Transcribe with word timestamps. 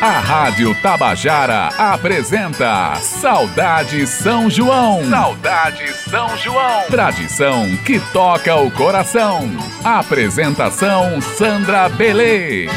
A 0.00 0.20
Rádio 0.20 0.80
Tabajara 0.80 1.70
apresenta 1.76 2.94
Saudade 3.00 4.06
São 4.06 4.48
João. 4.48 5.04
Saudade 5.10 5.92
São 5.92 6.36
João. 6.36 6.84
Tradição 6.88 7.64
que 7.84 7.98
toca 8.12 8.54
o 8.54 8.70
coração. 8.70 9.50
Apresentação 9.82 11.20
Sandra 11.20 11.88
Belê. 11.88 12.68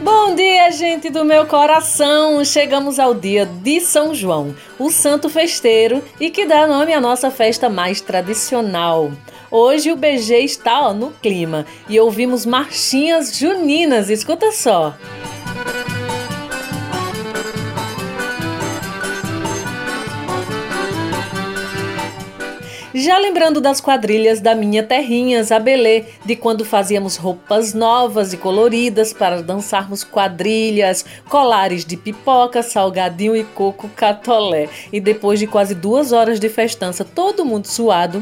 Bom 0.00 0.36
dia, 0.36 0.70
gente 0.70 1.10
do 1.10 1.24
meu 1.24 1.44
coração! 1.44 2.44
Chegamos 2.44 3.00
ao 3.00 3.14
dia 3.14 3.46
de 3.46 3.80
São 3.80 4.14
João, 4.14 4.54
o 4.78 4.92
santo 4.92 5.28
festeiro 5.28 6.04
e 6.20 6.30
que 6.30 6.46
dá 6.46 6.68
nome 6.68 6.94
à 6.94 7.00
nossa 7.00 7.32
festa 7.32 7.68
mais 7.68 8.00
tradicional. 8.00 9.10
Hoje 9.56 9.92
o 9.92 9.96
BG 9.96 10.40
está 10.40 10.88
ó, 10.88 10.92
no 10.92 11.12
clima 11.12 11.64
e 11.88 12.00
ouvimos 12.00 12.44
marchinhas 12.44 13.38
juninas, 13.38 14.10
escuta 14.10 14.50
só. 14.50 14.96
Já 22.92 23.16
lembrando 23.16 23.60
das 23.60 23.80
quadrilhas 23.80 24.40
da 24.40 24.56
minha 24.56 24.82
terrinha, 24.82 25.40
Zabelê, 25.44 26.06
de 26.24 26.34
quando 26.34 26.64
fazíamos 26.64 27.14
roupas 27.14 27.72
novas 27.72 28.32
e 28.32 28.36
coloridas 28.36 29.12
para 29.12 29.40
dançarmos 29.40 30.02
quadrilhas, 30.02 31.04
colares 31.28 31.84
de 31.84 31.96
pipoca, 31.96 32.60
salgadinho 32.60 33.36
e 33.36 33.44
coco 33.44 33.88
catolé. 33.90 34.68
E 34.92 35.00
depois 35.00 35.38
de 35.38 35.46
quase 35.46 35.76
duas 35.76 36.10
horas 36.10 36.40
de 36.40 36.48
festança, 36.48 37.04
todo 37.04 37.44
mundo 37.44 37.66
suado, 37.66 38.20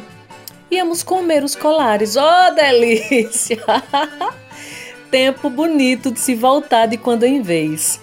íamos 0.72 1.02
comer 1.02 1.44
os 1.44 1.54
colares. 1.54 2.16
Oh, 2.16 2.50
delícia! 2.54 3.62
Tempo 5.10 5.50
bonito 5.50 6.10
de 6.10 6.18
se 6.18 6.34
voltar 6.34 6.86
de 6.86 6.96
quando 6.96 7.24
em 7.24 7.42
vez. 7.42 8.00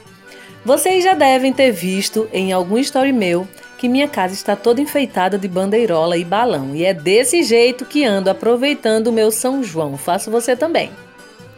Vocês 0.63 1.03
já 1.03 1.15
devem 1.15 1.51
ter 1.51 1.71
visto 1.71 2.29
em 2.31 2.51
algum 2.51 2.77
story 2.77 3.11
meu 3.11 3.47
que 3.77 3.87
minha 3.87 4.07
casa 4.07 4.33
está 4.33 4.55
toda 4.55 4.81
enfeitada 4.81 5.37
de 5.37 5.47
bandeirola 5.47 6.17
e 6.17 6.25
balão. 6.25 6.75
E 6.75 6.85
é 6.85 6.93
desse 6.93 7.41
jeito 7.43 7.85
que 7.85 8.03
ando 8.03 8.29
aproveitando 8.29 9.07
o 9.07 9.13
meu 9.13 9.31
São 9.31 9.63
João. 9.63 9.97
Faço 9.97 10.29
você 10.29 10.55
também. 10.55 10.91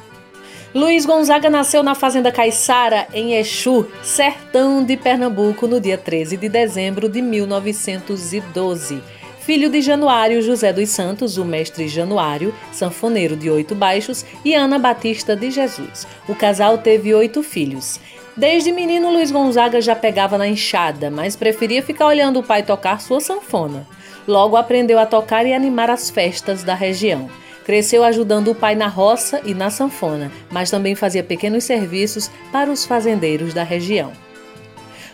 Luiz 0.76 1.06
Gonzaga 1.06 1.50
nasceu 1.50 1.82
na 1.82 1.96
Fazenda 1.96 2.30
Caiçara, 2.30 3.08
em 3.14 3.36
Exu, 3.36 3.88
sertão 4.04 4.84
de 4.84 4.98
Pernambuco, 4.98 5.66
no 5.66 5.80
dia 5.80 5.98
13 5.98 6.36
de 6.36 6.50
dezembro 6.50 7.08
de 7.08 7.22
1912 7.22 9.21
filho 9.42 9.70
de 9.70 9.82
Januário 9.82 10.42
José 10.42 10.72
dos 10.72 10.90
Santos, 10.90 11.38
o 11.38 11.44
mestre 11.44 11.88
Januário, 11.88 12.54
sanfoneiro 12.72 13.36
de 13.36 13.50
oito 13.50 13.74
baixos, 13.74 14.24
e 14.46 14.54
Ana 14.54 14.78
Batista 14.78 15.36
de 15.36 15.50
Jesus. 15.50 16.08
O 16.28 16.36
casal 16.36 16.78
teve 16.78 17.14
oito 17.14 17.42
filhos. 17.42 18.00
Desde 18.38 18.72
menino, 18.72 19.12
Luiz 19.12 19.32
Gonzaga 19.32 19.82
já 19.82 19.96
pegava 19.96 20.38
na 20.38 20.48
enxada, 20.48 21.10
mas 21.10 21.36
preferia 21.36 21.84
ficar 21.84 22.06
olhando 22.06 22.40
o 22.40 22.44
pai 22.44 22.64
tocar 22.64 23.02
sua 23.02 23.20
sanfona. 23.20 23.86
Logo 24.28 24.56
aprendeu 24.56 25.00
a 25.00 25.06
tocar 25.06 25.46
e 25.46 25.54
animar 25.54 25.90
as 25.90 26.10
festas 26.10 26.64
da 26.64 26.76
região. 26.76 27.30
Cresceu 27.66 28.04
ajudando 28.04 28.52
o 28.52 28.56
pai 28.56 28.76
na 28.76 28.88
roça 28.88 29.42
e 29.44 29.54
na 29.54 29.70
sanfona, 29.70 30.32
mas 30.50 30.72
também 30.72 30.96
fazia 30.96 31.24
pequenos 31.24 31.64
serviços 31.64 32.30
para 32.52 32.72
os 32.72 32.86
fazendeiros 32.86 33.54
da 33.54 33.64
região. 33.64 34.12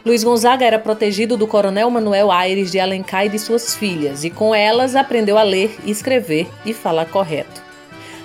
Luiz 0.08 0.24
Gonzaga 0.24 0.66
era 0.66 0.80
protegido 0.80 1.36
do 1.36 1.46
coronel 1.46 1.90
Manuel 1.90 2.32
Aires 2.32 2.72
de 2.72 2.80
Alencar 2.80 3.26
e 3.26 3.30
de 3.30 3.38
suas 3.38 3.76
filhas, 3.76 4.24
e 4.24 4.30
com 4.30 4.56
elas 4.56 4.96
aprendeu 4.96 5.38
a 5.38 5.44
ler, 5.44 5.78
escrever 5.86 6.48
e 6.66 6.74
falar 6.74 7.08
correto. 7.08 7.62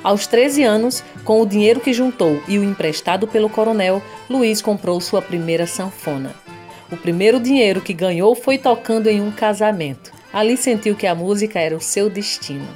Aos 0.00 0.28
13 0.28 0.62
anos, 0.62 1.02
com 1.24 1.42
o 1.42 1.46
dinheiro 1.46 1.80
que 1.80 1.92
juntou 1.92 2.40
e 2.46 2.56
o 2.56 2.62
emprestado 2.62 3.26
pelo 3.26 3.50
coronel, 3.50 4.00
Luiz 4.30 4.62
comprou 4.62 5.00
sua 5.00 5.20
primeira 5.20 5.66
sanfona. 5.66 6.32
O 6.88 6.96
primeiro 6.96 7.40
dinheiro 7.40 7.80
que 7.80 7.92
ganhou 7.92 8.36
foi 8.36 8.58
tocando 8.58 9.08
em 9.08 9.20
um 9.20 9.32
casamento. 9.32 10.12
Ali 10.32 10.56
sentiu 10.56 10.94
que 10.94 11.08
a 11.08 11.16
música 11.16 11.58
era 11.58 11.76
o 11.76 11.80
seu 11.80 12.08
destino. 12.08 12.68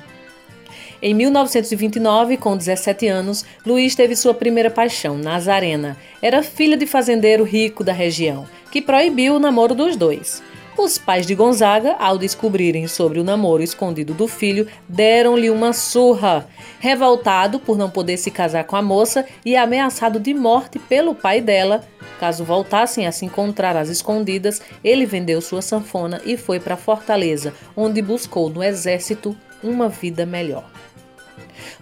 Em 1.03 1.12
1929, 1.15 2.37
com 2.37 2.57
17 2.57 3.07
anos, 3.07 3.45
Luiz 3.65 3.95
teve 3.95 4.17
sua 4.17 4.33
primeira 4.33 4.71
paixão, 4.71 5.19
Nazarena. 5.19 5.97
Era 6.23 6.43
filha 6.43 6.77
de 6.77 6.87
fazendeiro 6.87 7.45
rico 7.45 7.84
da 7.84 7.93
região 7.93 8.47
que 8.71 8.83
proibiu 8.83 9.37
o 9.37 9.39
namoro 9.39 9.75
dos 9.75 9.97
dois. 9.97 10.43
Os 10.77 10.99
pais 10.99 11.27
de 11.27 11.35
Gonzaga, 11.35 11.97
ao 11.99 12.19
descobrirem 12.19 12.87
sobre 12.87 13.19
o 13.19 13.25
namoro 13.25 13.62
escondido 13.62 14.12
do 14.12 14.29
filho, 14.29 14.67
deram-lhe 14.87 15.49
uma 15.49 15.73
surra. 15.73 16.47
Revoltado 16.79 17.59
por 17.59 17.79
não 17.79 17.89
poder 17.89 18.19
se 18.19 18.31
casar 18.31 18.65
com 18.65 18.77
a 18.77 18.83
moça 18.83 19.25
e 19.45 19.56
ameaçado 19.56 20.21
de 20.21 20.35
morte 20.35 20.79
pelo 20.79 21.15
pai 21.15 21.41
dela, 21.41 21.83
caso 22.21 22.45
voltassem 22.45 23.06
a 23.06 23.12
se 23.12 23.25
encontrar 23.25 23.77
às 23.77 23.89
escondidas, 23.89 24.61
ele 24.85 25.06
vendeu 25.06 25.41
sua 25.41 25.62
sanfona 25.62 26.21
e 26.27 26.37
foi 26.37 26.61
para 26.61 26.77
Fortaleza, 26.77 27.55
onde 27.75 28.03
buscou 28.03 28.51
no 28.51 28.62
exército 28.62 29.35
uma 29.62 29.89
vida 29.89 30.27
melhor. 30.27 30.71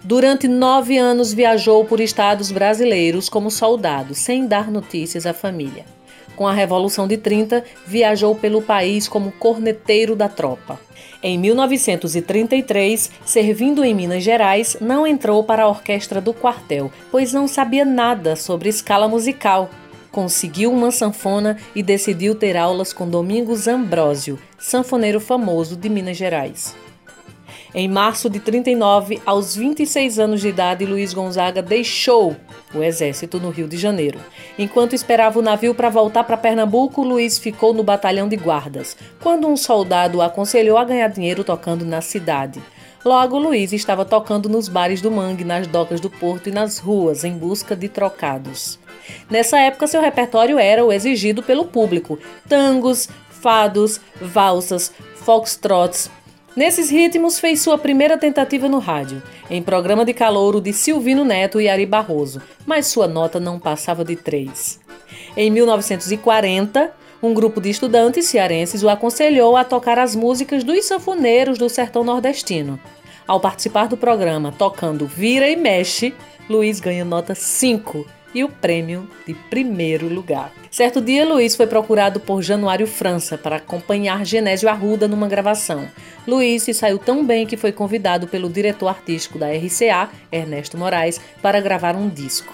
Durante 0.03 0.47
nove 0.47 0.97
anos 0.97 1.33
viajou 1.33 1.85
por 1.85 1.99
estados 1.99 2.51
brasileiros 2.51 3.29
como 3.29 3.51
soldado, 3.51 4.13
sem 4.13 4.47
dar 4.47 4.71
notícias 4.71 5.25
à 5.25 5.33
família. 5.33 5.85
Com 6.35 6.47
a 6.47 6.53
Revolução 6.53 7.07
de 7.07 7.17
30, 7.17 7.63
viajou 7.85 8.35
pelo 8.35 8.61
país 8.61 9.07
como 9.07 9.31
corneteiro 9.31 10.15
da 10.15 10.27
tropa. 10.27 10.79
Em 11.23 11.39
1933, 11.39 13.09
servindo 13.25 13.83
em 13.83 13.95
Minas 13.95 14.23
Gerais, 14.23 14.77
não 14.79 15.07
entrou 15.07 15.43
para 15.43 15.63
a 15.63 15.67
orquestra 15.67 16.21
do 16.21 16.33
quartel, 16.33 16.91
pois 17.09 17.33
não 17.33 17.47
sabia 17.47 17.85
nada 17.85 18.35
sobre 18.35 18.69
escala 18.69 19.07
musical. 19.07 19.69
Conseguiu 20.11 20.71
uma 20.71 20.91
sanfona 20.91 21.57
e 21.73 21.81
decidiu 21.81 22.35
ter 22.35 22.55
aulas 22.55 22.93
com 22.93 23.09
Domingos 23.09 23.67
Ambrósio, 23.67 24.37
sanfoneiro 24.59 25.19
famoso 25.19 25.75
de 25.75 25.89
Minas 25.89 26.15
Gerais. 26.15 26.75
Em 27.77 27.89
março 27.89 28.29
de 28.29 28.39
39, 28.39 29.21
aos 29.25 29.53
26 29.53 30.17
anos 30.17 30.39
de 30.39 30.47
idade, 30.47 30.85
Luiz 30.85 31.13
Gonzaga 31.13 31.61
deixou 31.61 32.33
o 32.73 32.81
exército 32.81 33.37
no 33.37 33.49
Rio 33.49 33.67
de 33.67 33.75
Janeiro. 33.75 34.17
Enquanto 34.57 34.95
esperava 34.95 35.37
o 35.39 35.41
navio 35.41 35.75
para 35.75 35.89
voltar 35.89 36.23
para 36.23 36.37
Pernambuco, 36.37 37.03
Luiz 37.03 37.37
ficou 37.37 37.73
no 37.73 37.83
batalhão 37.83 38.29
de 38.29 38.37
guardas, 38.37 38.95
quando 39.21 39.45
um 39.45 39.57
soldado 39.57 40.19
o 40.19 40.21
aconselhou 40.21 40.77
a 40.77 40.85
ganhar 40.85 41.09
dinheiro 41.09 41.43
tocando 41.43 41.83
na 41.83 41.99
cidade. 41.99 42.63
Logo, 43.03 43.37
Luiz 43.37 43.73
estava 43.73 44.05
tocando 44.05 44.47
nos 44.47 44.69
bares 44.69 45.01
do 45.01 45.11
Mangue, 45.11 45.43
nas 45.43 45.67
docas 45.67 45.99
do 45.99 46.09
porto 46.09 46.47
e 46.47 46.53
nas 46.53 46.79
ruas, 46.79 47.25
em 47.25 47.37
busca 47.37 47.75
de 47.75 47.89
trocados. 47.89 48.79
Nessa 49.29 49.59
época, 49.59 49.85
seu 49.85 49.99
repertório 49.99 50.57
era 50.57 50.85
o 50.85 50.93
exigido 50.93 51.43
pelo 51.43 51.65
público: 51.65 52.17
tangos, 52.47 53.09
fados, 53.29 53.99
valsas, 54.21 54.93
foxtrots, 55.15 56.09
Nesses 56.55 56.89
ritmos, 56.89 57.37
fez 57.37 57.59
sua 57.59 57.77
primeira 57.77 58.17
tentativa 58.17 58.69
no 58.69 58.79
rádio, 58.79 59.21
em 59.49 59.61
programa 59.61 60.05
de 60.05 60.13
calouro 60.13 60.61
de 60.61 60.71
Silvino 60.71 61.25
Neto 61.25 61.59
e 61.59 61.67
Ari 61.67 61.85
Barroso, 61.85 62.41
mas 62.65 62.87
sua 62.87 63.07
nota 63.07 63.41
não 63.41 63.59
passava 63.59 64.05
de 64.05 64.15
3. 64.15 64.79
Em 65.35 65.51
1940, 65.51 66.93
Um 67.23 67.33
grupo 67.33 67.59
de 67.59 67.69
estudantes 67.71 68.27
cearenses 68.27 68.83
o 68.83 68.89
aconselhou 68.89 69.57
a 69.57 69.63
tocar 69.63 69.97
as 69.97 70.15
músicas 70.15 70.63
dos 70.63 70.85
sanfoneiros 70.85 71.57
do 71.57 71.67
sertão 71.67 72.03
nordestino. 72.03 72.79
Ao 73.25 73.39
participar 73.39 73.87
do 73.87 73.97
programa 73.97 74.53
tocando 74.55 75.07
Vira 75.07 75.49
e 75.49 75.55
Mexe, 75.55 76.13
Luiz 76.47 76.79
ganha 76.79 77.03
nota 77.03 77.33
5 77.33 78.05
e 78.35 78.43
o 78.43 78.49
prêmio 78.49 79.09
de 79.25 79.33
primeiro 79.33 80.13
lugar. 80.13 80.51
Certo 80.69 80.99
dia, 80.99 81.25
Luiz 81.25 81.55
foi 81.55 81.65
procurado 81.65 82.19
por 82.19 82.41
Januário 82.41 82.85
França 82.85 83.37
para 83.37 83.55
acompanhar 83.55 84.25
Genésio 84.25 84.67
Arruda 84.67 85.07
numa 85.07 85.29
gravação. 85.29 85.87
Luiz 86.27 86.63
se 86.63 86.73
saiu 86.73 86.99
tão 86.99 87.25
bem 87.25 87.47
que 87.47 87.55
foi 87.55 87.71
convidado 87.71 88.27
pelo 88.27 88.49
diretor 88.49 88.89
artístico 88.89 89.39
da 89.39 89.47
RCA, 89.47 90.09
Ernesto 90.29 90.77
Moraes, 90.77 91.21
para 91.41 91.61
gravar 91.61 91.95
um 91.95 92.09
disco. 92.09 92.53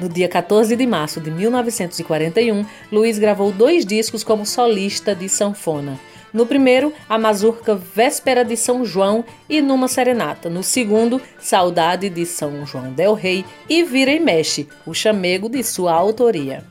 No 0.00 0.08
dia 0.08 0.28
14 0.28 0.74
de 0.74 0.86
março 0.86 1.20
de 1.20 1.30
1941, 1.30 2.64
Luiz 2.90 3.18
gravou 3.18 3.52
dois 3.52 3.84
discos 3.84 4.24
como 4.24 4.46
solista 4.46 5.14
de 5.14 5.28
sanfona. 5.28 6.00
No 6.32 6.46
primeiro, 6.46 6.92
a 7.08 7.18
mazurca 7.18 7.74
Véspera 7.74 8.44
de 8.44 8.56
São 8.56 8.84
João 8.84 9.24
e 9.48 9.60
Numa 9.60 9.88
Serenata. 9.88 10.48
No 10.48 10.62
segundo, 10.62 11.20
Saudade 11.40 12.08
de 12.08 12.24
São 12.24 12.64
João 12.64 12.92
del 12.92 13.14
Rei 13.14 13.44
e 13.68 13.82
Vira 13.82 14.12
e 14.12 14.20
Mexe, 14.20 14.68
o 14.86 14.94
chamego 14.94 15.48
de 15.48 15.62
sua 15.64 15.92
autoria. 15.92 16.64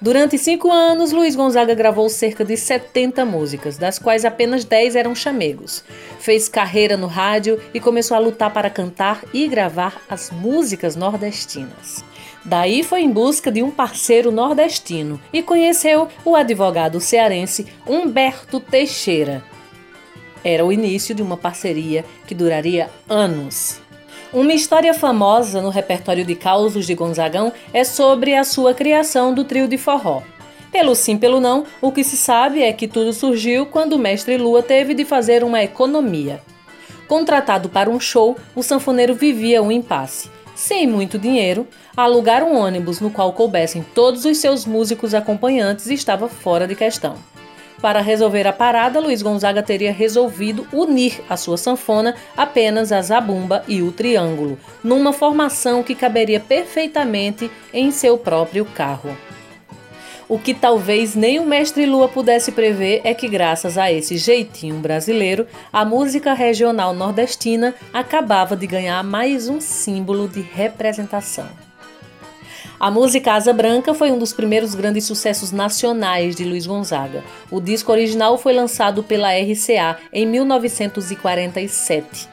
Durante 0.00 0.36
cinco 0.38 0.70
anos, 0.70 1.12
Luiz 1.12 1.34
Gonzaga 1.34 1.74
gravou 1.74 2.08
cerca 2.08 2.44
de 2.44 2.56
70 2.56 3.24
músicas, 3.24 3.78
das 3.78 3.98
quais 3.98 4.24
apenas 4.24 4.64
10 4.64 4.96
eram 4.96 5.14
chamegos. 5.14 5.84
Fez 6.18 6.48
carreira 6.48 6.96
no 6.96 7.06
rádio 7.06 7.60
e 7.72 7.80
começou 7.80 8.16
a 8.16 8.20
lutar 8.20 8.52
para 8.52 8.70
cantar 8.70 9.22
e 9.32 9.48
gravar 9.48 10.02
as 10.08 10.30
músicas 10.30 10.94
nordestinas. 10.94 12.04
Daí 12.44 12.82
foi 12.82 13.00
em 13.02 13.10
busca 13.10 13.50
de 13.50 13.62
um 13.62 13.70
parceiro 13.70 14.30
nordestino 14.30 15.18
e 15.32 15.42
conheceu 15.42 16.08
o 16.24 16.36
advogado 16.36 17.00
cearense 17.00 17.66
Humberto 17.86 18.60
Teixeira. 18.60 19.42
Era 20.44 20.64
o 20.64 20.70
início 20.70 21.14
de 21.14 21.22
uma 21.22 21.38
parceria 21.38 22.04
que 22.26 22.34
duraria 22.34 22.90
anos. 23.08 23.80
Uma 24.30 24.52
história 24.52 24.92
famosa 24.92 25.62
no 25.62 25.70
repertório 25.70 26.24
de 26.24 26.34
causos 26.34 26.86
de 26.86 26.94
Gonzagão 26.94 27.50
é 27.72 27.82
sobre 27.82 28.34
a 28.34 28.44
sua 28.44 28.74
criação 28.74 29.32
do 29.32 29.44
trio 29.44 29.66
de 29.66 29.78
forró. 29.78 30.22
Pelo 30.70 30.94
sim, 30.94 31.16
pelo 31.16 31.40
não, 31.40 31.64
o 31.80 31.92
que 31.92 32.04
se 32.04 32.16
sabe 32.16 32.60
é 32.60 32.72
que 32.72 32.88
tudo 32.88 33.12
surgiu 33.12 33.64
quando 33.64 33.92
o 33.92 33.98
mestre 33.98 34.36
Lua 34.36 34.62
teve 34.62 34.92
de 34.92 35.04
fazer 35.04 35.44
uma 35.44 35.62
economia. 35.62 36.42
Contratado 37.06 37.68
para 37.68 37.88
um 37.88 38.00
show, 38.00 38.36
o 38.56 38.62
sanfoneiro 38.62 39.14
vivia 39.14 39.62
um 39.62 39.70
impasse. 39.70 40.28
Sem 40.54 40.86
muito 40.86 41.18
dinheiro, 41.18 41.66
alugar 41.96 42.42
um 42.44 42.56
ônibus 42.56 43.00
no 43.00 43.10
qual 43.10 43.32
coubessem 43.32 43.84
todos 43.94 44.24
os 44.24 44.38
seus 44.38 44.64
músicos 44.64 45.12
acompanhantes 45.12 45.88
estava 45.88 46.28
fora 46.28 46.66
de 46.66 46.76
questão. 46.76 47.16
Para 47.82 48.00
resolver 48.00 48.46
a 48.46 48.52
parada, 48.52 49.00
Luiz 49.00 49.20
Gonzaga 49.20 49.62
teria 49.62 49.92
resolvido 49.92 50.66
unir 50.72 51.20
a 51.28 51.36
sua 51.36 51.58
sanfona 51.58 52.14
apenas 52.36 52.92
a 52.92 53.02
zabumba 53.02 53.64
e 53.66 53.82
o 53.82 53.92
triângulo, 53.92 54.58
numa 54.82 55.12
formação 55.12 55.82
que 55.82 55.94
caberia 55.94 56.40
perfeitamente 56.40 57.50
em 57.72 57.90
seu 57.90 58.16
próprio 58.16 58.64
carro. 58.64 59.14
O 60.26 60.38
que 60.38 60.54
talvez 60.54 61.14
nem 61.14 61.38
o 61.38 61.44
mestre 61.44 61.84
Lua 61.84 62.08
pudesse 62.08 62.50
prever 62.50 63.02
é 63.04 63.12
que, 63.12 63.28
graças 63.28 63.76
a 63.76 63.92
esse 63.92 64.16
jeitinho 64.16 64.76
brasileiro, 64.76 65.46
a 65.70 65.84
música 65.84 66.32
regional 66.32 66.94
nordestina 66.94 67.74
acabava 67.92 68.56
de 68.56 68.66
ganhar 68.66 69.04
mais 69.04 69.50
um 69.50 69.60
símbolo 69.60 70.26
de 70.26 70.40
representação. 70.40 71.46
A 72.80 72.90
música 72.90 73.34
Asa 73.34 73.52
Branca 73.52 73.92
foi 73.92 74.10
um 74.10 74.18
dos 74.18 74.32
primeiros 74.32 74.74
grandes 74.74 75.04
sucessos 75.04 75.52
nacionais 75.52 76.34
de 76.34 76.44
Luiz 76.44 76.66
Gonzaga. 76.66 77.22
O 77.50 77.60
disco 77.60 77.92
original 77.92 78.38
foi 78.38 78.54
lançado 78.54 79.02
pela 79.02 79.28
RCA 79.28 79.98
em 80.12 80.26
1947. 80.26 82.28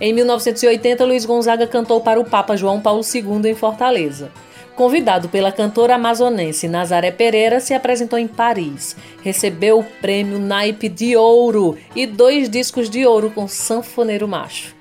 Em 0.00 0.12
1980, 0.12 1.04
Luiz 1.04 1.24
Gonzaga 1.24 1.68
cantou 1.68 2.00
para 2.00 2.18
o 2.18 2.24
Papa 2.24 2.56
João 2.56 2.80
Paulo 2.80 3.02
II 3.02 3.48
em 3.48 3.54
Fortaleza. 3.54 4.32
Convidado 4.74 5.28
pela 5.28 5.52
cantora 5.52 5.96
amazonense 5.96 6.66
Nazaré 6.66 7.10
Pereira, 7.10 7.60
se 7.60 7.74
apresentou 7.74 8.18
em 8.18 8.26
Paris. 8.26 8.96
Recebeu 9.22 9.80
o 9.80 9.84
prêmio 9.84 10.38
Naipe 10.38 10.88
de 10.88 11.14
Ouro 11.14 11.76
e 11.94 12.06
dois 12.06 12.48
discos 12.48 12.88
de 12.88 13.06
ouro 13.06 13.30
com 13.30 13.46
Sanfoneiro 13.46 14.26
Macho. 14.26 14.74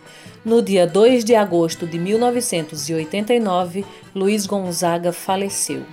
No 0.46 0.62
dia 0.62 0.88
2 0.88 1.26
de 1.26 1.36
agosto 1.36 1.86
de 1.86 2.00
1989, 2.00 3.86
Luiz 4.16 4.46
Gonzaga 4.46 5.12
faleceu. 5.12 5.84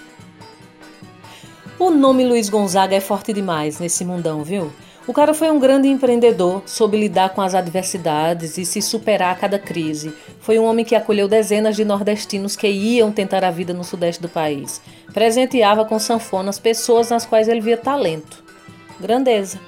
O 1.78 1.90
nome 1.90 2.24
Luiz 2.24 2.48
Gonzaga 2.48 2.96
é 2.96 3.00
forte 3.00 3.32
demais 3.32 3.78
nesse 3.78 4.04
mundão, 4.04 4.42
viu? 4.42 4.72
O 5.08 5.12
cara 5.14 5.32
foi 5.32 5.50
um 5.50 5.58
grande 5.58 5.88
empreendedor, 5.88 6.62
soube 6.66 6.99
lidar 6.99 7.31
com 7.31 7.40
as 7.40 7.55
adversidades 7.55 8.58
e 8.58 8.66
se 8.66 8.82
superar 8.82 9.32
a 9.32 9.38
cada 9.38 9.58
crise. 9.58 10.12
Foi 10.38 10.58
um 10.58 10.66
homem 10.66 10.84
que 10.84 10.94
acolheu 10.94 11.26
dezenas 11.26 11.76
de 11.76 11.82
nordestinos 11.82 12.55
que 12.55 12.69
iam 12.69 13.10
tentar 13.10 13.43
a 13.43 13.50
vida 13.50 13.72
no 13.72 13.82
sudeste 13.82 14.20
do 14.20 14.28
país. 14.28 14.82
Presenteava 15.14 15.87
com 15.87 15.99
sanfonas 15.99 16.58
pessoas 16.58 17.08
nas 17.08 17.25
quais 17.25 17.49
ele 17.49 17.62
via 17.62 17.78
talento. 17.78 18.44
Grandeza. 19.00 19.58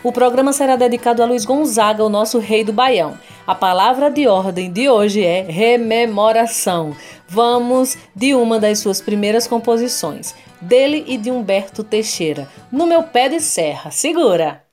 O 0.00 0.12
programa 0.12 0.52
será 0.52 0.76
dedicado 0.76 1.24
a 1.24 1.26
Luiz 1.26 1.44
Gonzaga, 1.44 2.04
o 2.04 2.08
nosso 2.08 2.38
rei 2.38 2.62
do 2.62 2.72
Baião. 2.72 3.18
A 3.44 3.56
palavra 3.56 4.12
de 4.12 4.28
ordem 4.28 4.70
de 4.70 4.88
hoje 4.88 5.24
é 5.24 5.42
rememoração. 5.42 6.94
Vamos 7.26 7.98
de 8.14 8.32
uma 8.32 8.60
das 8.60 8.78
suas 8.78 9.00
primeiras 9.00 9.48
composições 9.48 10.32
dele 10.62 11.04
e 11.06 11.18
de 11.18 11.30
Humberto 11.30 11.84
Teixeira. 11.84 12.48
No 12.70 12.86
meu 12.86 13.02
pé 13.02 13.28
de 13.28 13.40
serra. 13.40 13.90
Segura! 13.90 14.64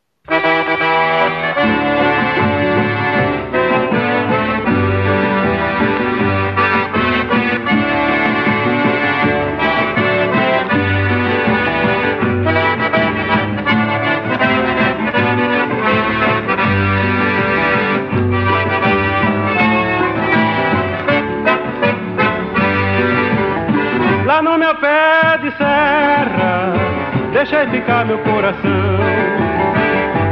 Deixei 27.49 27.67
ficar 27.67 28.05
meu 28.05 28.19
coração. 28.19 28.99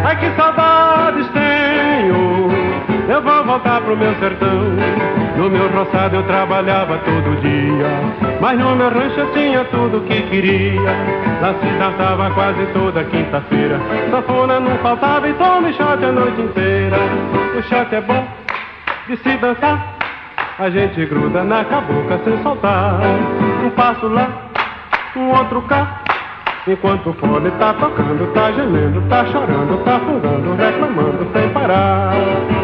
Ai 0.05 0.15
que 0.17 0.29
saudades 0.36 1.27
tenho, 1.29 2.50
eu 3.09 3.21
vou 3.21 3.43
voltar 3.43 3.81
pro 3.81 3.97
meu 3.97 4.13
sertão. 4.15 4.77
No 5.36 5.50
meu 5.50 5.67
roçado 5.69 6.15
eu 6.15 6.24
trabalhava 6.24 6.97
todo 7.00 7.41
dia, 7.41 7.88
mas 8.39 8.57
no 8.57 8.75
meu 8.75 8.89
rancho 8.89 9.19
eu 9.19 9.33
tinha 9.33 9.63
tudo 9.65 10.01
que 10.01 10.21
queria. 10.24 10.91
Lá 11.41 11.53
se 11.59 11.65
dançava 11.77 12.31
quase 12.31 12.65
toda 12.67 13.03
quinta-feira, 13.03 13.79
safona 14.12 14.59
não 14.59 14.77
faltava 14.77 15.27
e 15.27 15.33
tome 15.33 15.74
shot 15.74 16.03
a 16.03 16.12
noite 16.12 16.41
inteira. 16.41 16.97
O 17.57 17.62
shot 17.63 17.95
é 17.95 18.01
bom 18.01 18.27
de 19.07 19.17
se 19.17 19.38
dançar 19.38 19.95
a 20.59 20.71
gente 20.71 21.05
gruda 21.05 21.43
na 21.43 21.63
cabocla 21.65 22.19
sem 22.24 22.41
soltar. 22.41 23.00
Um 23.63 23.69
passo 23.71 24.07
lá, 24.07 24.27
um 25.15 25.29
outro 25.29 25.62
cá. 25.63 26.06
Enquanto 26.69 27.12
o 27.12 27.13
fone 27.13 27.50
tá 27.51 27.74
tocando, 27.75 28.27
tá 28.33 28.51
gemendo, 28.51 29.01
tá 29.07 29.25
chorando, 29.27 29.77
tá 29.86 30.00
fungando, 30.01 30.53
reclamando 30.55 31.25
sem 31.31 31.50
parar. 31.53 32.56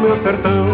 Pro 0.00 0.08
meu 0.08 0.22
sertão. 0.22 0.66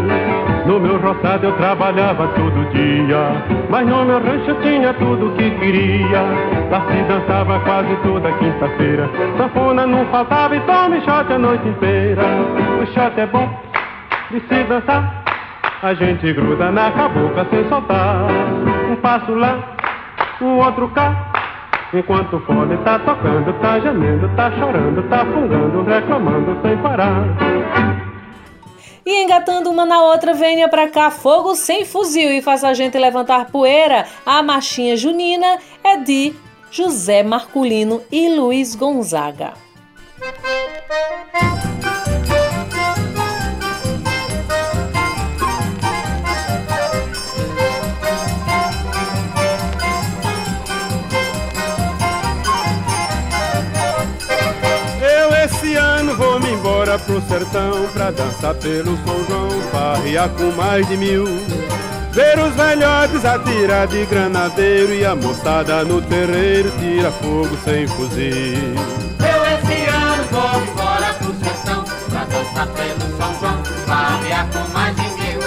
No 0.66 0.80
meu 0.80 0.98
roçado 0.98 1.46
eu 1.46 1.52
trabalhava 1.52 2.28
todo 2.28 2.70
dia, 2.72 3.42
mas 3.68 3.86
no 3.86 4.04
meu 4.04 4.18
rancho 4.18 4.54
tinha 4.62 4.94
tudo 4.94 5.34
que 5.36 5.50
queria. 5.50 6.22
Lá 6.70 6.80
se 6.80 7.02
dançava 7.02 7.60
quase 7.60 7.94
toda 8.02 8.32
quinta-feira, 8.32 9.08
sanfona 9.36 9.86
não 9.86 10.04
faltava 10.06 10.56
e 10.56 10.60
tome 10.60 11.00
shot 11.00 11.32
a 11.32 11.38
noite 11.38 11.68
inteira. 11.68 12.22
O 12.82 12.86
shot 12.86 13.20
é 13.20 13.26
bom 13.26 13.48
de 14.30 14.40
se 14.40 14.64
dançar, 14.64 15.24
a 15.82 15.94
gente 15.94 16.32
gruda 16.32 16.70
na 16.70 16.90
cabocla 16.90 17.46
sem 17.50 17.68
soltar. 17.68 18.26
Um 18.90 18.96
passo 18.96 19.34
lá, 19.34 19.58
um 20.40 20.58
outro 20.58 20.88
cá. 20.88 21.32
Enquanto 21.94 22.36
o 22.36 22.40
fone 22.40 22.76
tá 22.78 22.98
tocando, 22.98 23.52
tá 23.60 23.78
gemendo, 23.78 24.28
tá 24.34 24.50
chorando, 24.50 25.08
tá 25.08 25.24
fungando, 25.24 25.84
reclamando 25.84 26.58
sem 26.60 26.76
parar. 26.78 27.95
E 29.06 29.22
engatando 29.22 29.70
uma 29.70 29.86
na 29.86 30.02
outra, 30.02 30.34
venha 30.34 30.68
pra 30.68 30.88
cá, 30.88 31.12
fogo 31.12 31.54
sem 31.54 31.84
fuzil 31.84 32.32
e 32.32 32.42
faça 32.42 32.66
a 32.66 32.74
gente 32.74 32.98
levantar 32.98 33.52
poeira. 33.52 34.04
A 34.26 34.42
marchinha 34.42 34.96
junina 34.96 35.60
é 35.84 35.96
de 35.96 36.34
José 36.72 37.22
Marculino 37.22 38.02
e 38.10 38.28
Luiz 38.28 38.74
Gonzaga. 38.74 39.54
Pro 56.98 57.20
sertão 57.22 57.88
pra 57.92 58.10
dançar 58.10 58.54
pelo 58.54 58.96
São 59.04 59.24
João, 59.28 59.50
farrear 59.72 60.28
com 60.30 60.50
mais 60.52 60.86
de 60.88 60.96
mil. 60.96 61.24
Ver 62.12 62.38
os 62.38 62.54
velhotes 62.54 63.24
atirar 63.24 63.86
de 63.86 64.06
granadeiro 64.06 64.94
e 64.94 65.04
a 65.04 65.14
moçada 65.14 65.84
no 65.84 66.00
terreiro 66.02 66.70
tira 66.78 67.10
fogo 67.10 67.56
sem 67.64 67.86
fuzil. 67.86 68.74
Eu 69.20 69.44
esse 69.44 69.88
ano 69.90 70.24
vou 70.30 70.62
embora 70.62 71.14
pro 71.14 71.34
sertão 71.34 71.84
pra 72.08 72.24
dançar 72.24 72.66
pelo 72.68 73.16
São 73.16 73.40
João, 73.40 73.62
farrear 73.86 74.46
com 74.52 74.72
mais 74.72 74.96
de 74.96 75.02
mil. 75.02 75.40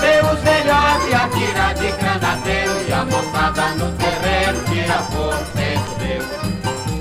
Ver 0.00 0.24
os 0.24 0.40
velhotes 0.40 1.14
atirar 1.14 1.74
de 1.74 1.92
granadeiro 1.92 2.72
e 2.88 2.92
a 2.92 3.04
moçada 3.04 3.68
no 3.74 3.92
terreiro 3.92 4.15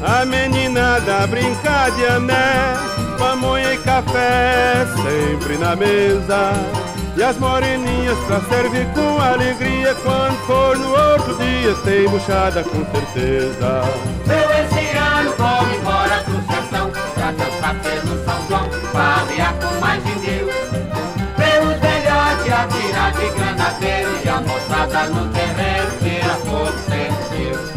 A 0.05 0.23
meninada 0.23 1.25
brincar 1.25 1.89
de 1.89 2.05
ané 2.05 2.75
pamonha 3.17 3.73
e 3.73 3.77
café 3.79 4.85
sempre 5.01 5.57
na 5.57 5.75
mesa. 5.75 6.53
E 7.17 7.23
as 7.23 7.35
moreninhas 7.37 8.19
pra 8.27 8.39
servir 8.41 8.85
com 8.93 9.19
alegria 9.19 9.95
Quando 9.95 10.37
for 10.45 10.77
no 10.77 10.89
outro 10.91 11.33
dia 11.37 11.73
tem 11.83 12.07
buchada 12.09 12.61
com 12.63 12.85
certeza. 12.91 13.81
Eu 14.27 14.51
esse 14.51 14.97
ano 14.97 15.33
vou 15.37 15.75
embora 15.75 16.23
pro 16.23 16.53
sertão 16.53 16.91
Pra 17.13 17.31
dançar 17.31 17.75
pelo 17.81 18.25
São 18.25 18.47
João 18.47 18.69
Farrear 18.91 19.55
com 19.55 19.79
mais 19.79 20.03
de 20.03 20.11
mil 20.19 20.45
Ver 21.37 21.61
os 21.61 21.79
velhotes 21.79 22.53
atirar 22.53 23.11
de 23.13 23.29
granadeiro 23.29 24.09
E 24.25 24.29
a 24.29 24.41
moçada 24.41 25.05
no 25.05 25.29
terreiro 25.29 25.91
tira 26.01 26.35
fogo 26.35 26.73
sem 26.89 27.74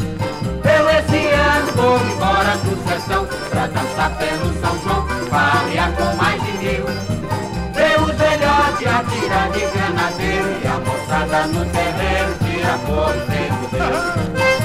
vou 1.78 1.96
embora 2.00 2.58
pro 2.58 2.76
sertão 2.88 3.26
Pra 3.50 3.66
dançar 3.68 4.18
pelo 4.18 4.52
São 4.60 4.78
João 4.82 5.06
farrear 5.30 5.92
com 5.92 6.16
mais 6.16 6.42
de 6.42 6.52
mil. 6.58 6.84
Vê 7.74 7.96
os 8.00 8.14
velhotes 8.16 8.86
atirar 8.86 9.50
de 9.52 9.60
granadeiro 9.60 10.48
e 10.62 10.66
a 10.66 10.78
moçada 10.80 11.46
no 11.46 11.64
terreiro 11.66 12.34
tira 12.44 12.78
por 12.86 13.12
tempo 13.26 14.57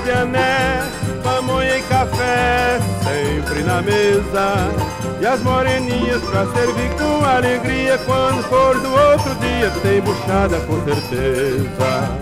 de 0.00 0.10
ané, 0.10 0.82
pamonha 1.22 1.78
e 1.78 1.82
café 1.82 2.78
sempre 3.04 3.62
na 3.62 3.82
mesa. 3.82 4.72
E 5.20 5.26
as 5.26 5.42
moreninhas 5.42 6.22
pra 6.22 6.46
servir 6.46 6.90
com 6.90 7.24
alegria 7.24 7.98
Quando 7.98 8.40
for 8.44 8.78
do 8.78 8.92
outro 8.92 9.34
dia 9.36 9.70
tem 9.82 10.00
buchada 10.00 10.60
com 10.60 10.80
certeza. 10.84 11.68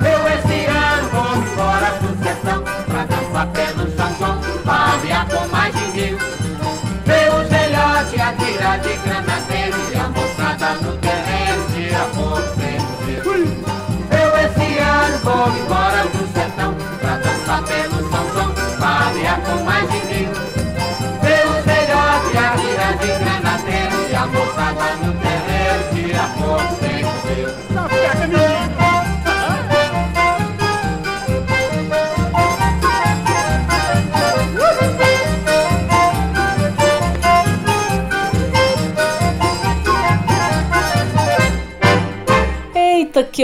Eu 0.00 0.26
esse 0.28 0.64
ano 0.64 1.08
vou 1.10 1.36
embora 1.36 1.90
pro 1.98 2.24
sertão 2.24 2.62
Pra 2.62 3.04
dançar 3.04 3.46
pelo 3.48 3.96
São 3.96 4.16
João 4.18 4.42
Farrear 4.64 5.28
com 5.28 5.48
mais 5.48 5.74
de 5.74 6.00
mil. 6.00 6.18
Os 7.38 7.48
velhotes 7.48 8.20
atirar 8.20 8.78
de 8.80 8.94
granadeiro 8.96 9.76
E 9.92 9.96
a 9.96 10.25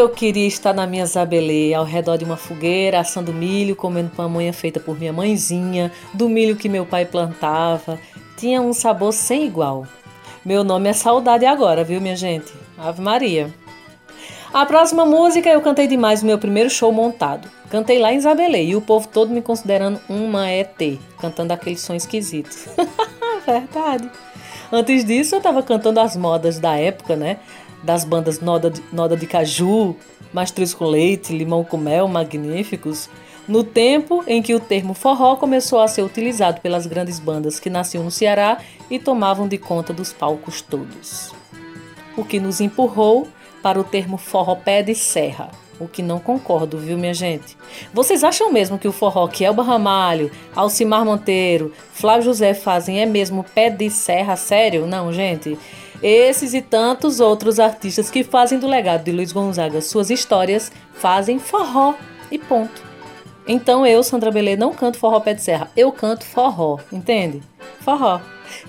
eu 0.03 0.09
queria 0.09 0.49
estar 0.49 0.75
na 0.75 0.85
minha 0.85 1.07
zabelê, 1.07 1.73
ao 1.73 1.85
redor 1.85 2.17
de 2.17 2.25
uma 2.25 2.37
fogueira, 2.37 2.99
assando 2.99 3.33
milho, 3.33 3.77
comendo 3.77 4.11
pamonha 4.11 4.53
feita 4.53 4.81
por 4.81 4.99
minha 4.99 5.13
mãezinha, 5.13 5.93
do 6.13 6.29
milho 6.29 6.57
que 6.57 6.69
meu 6.69 6.85
pai 6.85 7.05
plantava, 7.07 7.99
tinha 8.37 8.61
um 8.61 8.73
sabor 8.73 9.13
sem 9.13 9.47
igual. 9.47 9.87
Meu 10.45 10.65
nome 10.65 10.89
é 10.89 10.93
Saudade 10.93 11.47
agora, 11.47 11.85
viu, 11.85 12.01
minha 12.01 12.17
gente? 12.17 12.53
Ave 12.77 13.01
Maria. 13.01 13.55
A 14.53 14.67
próxima 14.67 15.07
música 15.07 15.49
eu 15.49 15.61
cantei 15.61 15.87
demais 15.87 16.21
no 16.21 16.27
meu 16.27 16.39
primeiro 16.39 16.69
show 16.69 16.91
montado. 16.91 17.49
Cantei 17.71 18.01
lá 18.01 18.13
em 18.13 18.17
Isabelê 18.17 18.65
e 18.65 18.77
o 18.77 18.81
povo 18.81 19.07
todo 19.07 19.33
me 19.33 19.41
considerando 19.41 20.01
uma 20.09 20.51
ET, 20.51 20.99
cantando 21.21 21.53
aquele 21.53 21.79
som 21.79 21.95
esquisito. 21.95 22.51
Verdade. 23.47 24.11
Antes 24.73 25.05
disso, 25.05 25.35
eu 25.35 25.41
tava 25.41 25.63
cantando 25.63 26.01
as 26.01 26.17
modas 26.17 26.59
da 26.59 26.77
época, 26.77 27.15
né? 27.15 27.39
Das 27.83 28.05
bandas 28.05 28.41
Noda 28.41 28.71
de, 28.71 28.83
Noda 28.93 29.17
de 29.17 29.27
Caju, 29.27 29.97
Mastruz 30.33 30.73
com 30.73 30.85
Leite, 30.85 31.37
Limão 31.37 31.65
com 31.65 31.77
Mel, 31.77 32.07
Magníficos 32.09 33.09
no 33.47 33.65
tempo 33.65 34.23
em 34.27 34.41
que 34.41 34.55
o 34.55 34.61
termo 34.61 34.95
forró 34.95 35.37
começou 35.37 35.81
a 35.81 35.89
ser 35.89 36.03
utilizado 36.03 36.61
pelas 36.61 36.87
grandes 36.87 37.19
bandas 37.19 37.59
que 37.59 37.69
nasciam 37.69 38.05
no 38.05 38.11
Ceará 38.11 38.59
e 38.91 38.99
tomavam 38.99 39.49
de 39.49 39.59
conta 39.59 39.93
dos 39.93 40.13
palcos 40.13 40.63
todos. 40.63 41.35
O 42.17 42.25
que 42.25 42.39
nos 42.39 42.61
empurrou 42.61 43.27
para 43.63 43.81
o 43.81 43.85
termo 43.85 44.17
forró 44.17 44.57
pé 44.57 44.83
de 44.83 44.95
serra, 44.95 45.51
o 45.81 45.89
que 45.89 46.03
não 46.03 46.21
concordo, 46.21 46.79
viu, 46.79 46.97
minha 46.99 47.15
gente? 47.15 47.57
Vocês 47.93 48.23
acham 48.23 48.53
mesmo 48.53 48.79
que 48.79 48.89
o 48.89 48.93
forró 48.93 49.27
que 49.27 49.45
Elba 49.45 49.63
Ramalho, 49.63 50.31
Alcimar 50.55 51.05
Monteiro, 51.05 51.73
Flávio 51.93 52.25
José 52.25 52.55
fazem 52.55 53.01
é 53.01 53.07
mesmo 53.07 53.45
pé 53.55 53.71
de 53.71 53.91
serra 53.91 54.37
sério? 54.37 54.87
Não, 54.87 55.13
gente. 55.13 55.59
Esses 56.03 56.53
e 56.53 56.61
tantos 56.61 57.21
outros 57.21 57.61
artistas 57.61 58.11
que 58.11 58.25
fazem 58.25 58.59
do 58.59 58.67
legado 58.67 59.05
de 59.05 59.13
Luiz 59.13 59.31
Gonzaga 59.31 59.81
suas 59.81 60.11
histórias 60.11 60.73
fazem 60.95 61.39
forró 61.39 61.95
e 62.31 62.39
ponto. 62.39 62.83
Então 63.47 63.87
eu, 63.87 64.03
Sandra 64.03 64.31
Belê, 64.31 64.57
não 64.57 64.73
canto 64.73 64.99
forró 64.99 65.21
pé 65.21 65.35
de 65.35 65.43
serra, 65.43 65.71
eu 65.77 65.93
canto 65.93 66.25
forró, 66.25 66.79
entende? 66.93 67.43
Forró. 67.81 68.21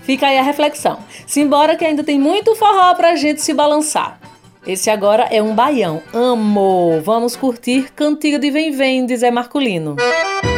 Fica 0.03 0.27
aí 0.27 0.37
a 0.37 0.43
reflexão. 0.43 0.99
Simbora 1.25 1.75
que 1.75 1.83
ainda 1.83 2.03
tem 2.03 2.19
muito 2.19 2.55
forró 2.55 2.93
pra 2.93 3.15
gente 3.15 3.41
se 3.41 3.53
balançar. 3.53 4.19
Esse 4.65 4.89
agora 4.89 5.23
é 5.23 5.41
um 5.41 5.53
baião. 5.53 6.01
Amo! 6.13 7.01
Vamos 7.03 7.35
curtir 7.35 7.91
Cantiga 7.95 8.39
de 8.39 8.49
Vem 8.49 8.71
Vem 8.71 9.05
de 9.05 9.17
Zé 9.17 9.29
Marculino. 9.29 9.97
Música 9.99 10.52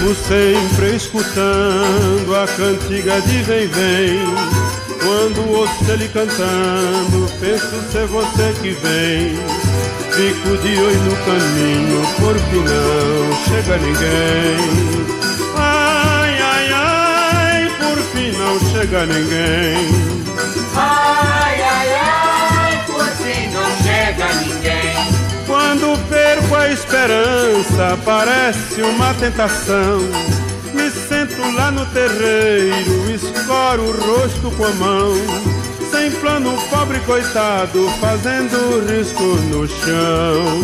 Vivo 0.00 0.14
sempre 0.14 0.96
escutando 0.96 2.34
a 2.34 2.46
cantiga 2.46 3.20
de 3.20 3.42
vem 3.42 3.68
vem 3.68 4.18
Quando 5.04 5.50
ouço 5.50 5.90
ele 5.90 6.08
cantando, 6.08 7.30
penso 7.38 7.92
ser 7.92 8.06
você 8.06 8.54
que 8.62 8.70
vem. 8.70 9.36
Fico 10.10 10.56
de 10.56 10.76
olho 10.78 11.02
no 11.02 11.16
caminho, 11.16 12.02
porque 12.18 12.56
não 12.56 13.44
chega 13.44 13.76
ninguém. 13.76 14.96
Ai, 15.54 16.38
ai, 16.40 16.72
ai, 16.72 17.70
por 17.78 17.98
fim 18.04 18.32
não 18.38 18.58
chega 18.70 19.04
ninguém. 19.04 19.86
Ai, 20.76 21.62
ai, 21.62 21.88
ai, 22.00 22.84
por 22.86 23.04
fim 23.04 23.50
não 23.52 23.70
chega 23.82 24.32
ninguém. 24.44 25.20
Quando 25.46 25.98
perco 26.08 26.54
a 26.54 26.68
esperança, 26.68 27.69
parece 28.04 28.82
uma 28.82 29.12
tentação 29.14 30.00
sento 31.10 31.42
lá 31.56 31.72
no 31.72 31.84
terreiro, 31.86 33.10
escoro 33.10 33.82
o 33.82 33.92
rosto 33.92 34.50
com 34.52 34.64
a 34.64 34.70
mão. 34.70 35.12
Sem 35.90 36.10
plano, 36.12 36.56
pobre 36.70 37.00
coitado, 37.00 37.88
fazendo 38.00 38.86
risco 38.88 39.22
no 39.22 39.66
chão. 39.66 40.60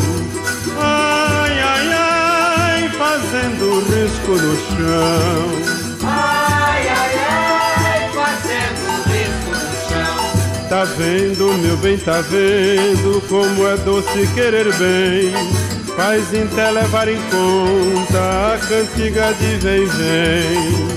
Ai, 0.78 1.60
ai, 1.60 1.92
ai, 1.92 2.88
fazendo 2.90 3.80
risco 3.90 4.32
no 4.32 4.56
chão. 4.56 5.98
Ai, 6.04 6.88
ai, 6.88 7.14
ai, 7.28 8.10
fazendo 8.14 9.02
risco 9.10 9.50
no 9.50 9.88
chão. 9.88 10.68
Tá 10.68 10.84
vendo, 10.84 11.52
meu 11.58 11.76
bem, 11.78 11.98
tá 11.98 12.20
vendo 12.20 13.20
como 13.28 13.66
é 13.66 13.76
doce 13.78 14.28
querer 14.32 14.72
bem 14.74 15.75
Faz 15.96 16.34
então 16.34 16.72
levar 16.72 17.08
em 17.08 17.18
conta 17.30 18.54
a 18.54 18.58
cantiga 18.58 19.32
de 19.32 19.56
vem 19.56 19.86
vem. 19.86 20.88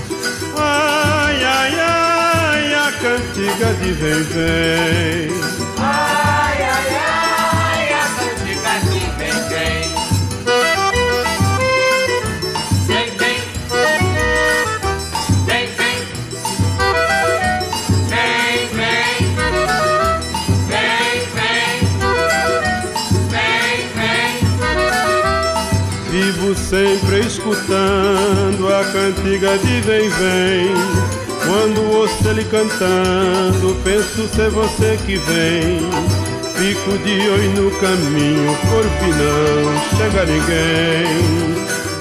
Ai, 0.58 1.42
ai, 1.42 1.80
ai, 1.80 2.74
a 2.74 2.92
cantiga 2.92 3.72
de 3.82 3.92
vem 3.92 4.22
vem. 4.24 5.59
Escutando 27.50 28.68
a 28.72 28.84
cantiga 28.84 29.58
de 29.58 29.80
vem 29.80 30.08
vem. 30.08 30.74
Quando 31.44 31.92
ouço 31.92 32.28
ele 32.28 32.44
cantando, 32.44 33.76
penso 33.82 34.28
ser 34.28 34.50
você 34.50 34.98
que 35.04 35.16
vem. 35.16 35.80
Fico 36.54 36.98
de 36.98 37.28
olho 37.28 37.50
no 37.62 37.70
caminho, 37.80 38.56
por 38.68 38.84
fim 38.84 39.10
não 39.16 39.98
chega 39.98 40.24
ninguém. 40.26 41.06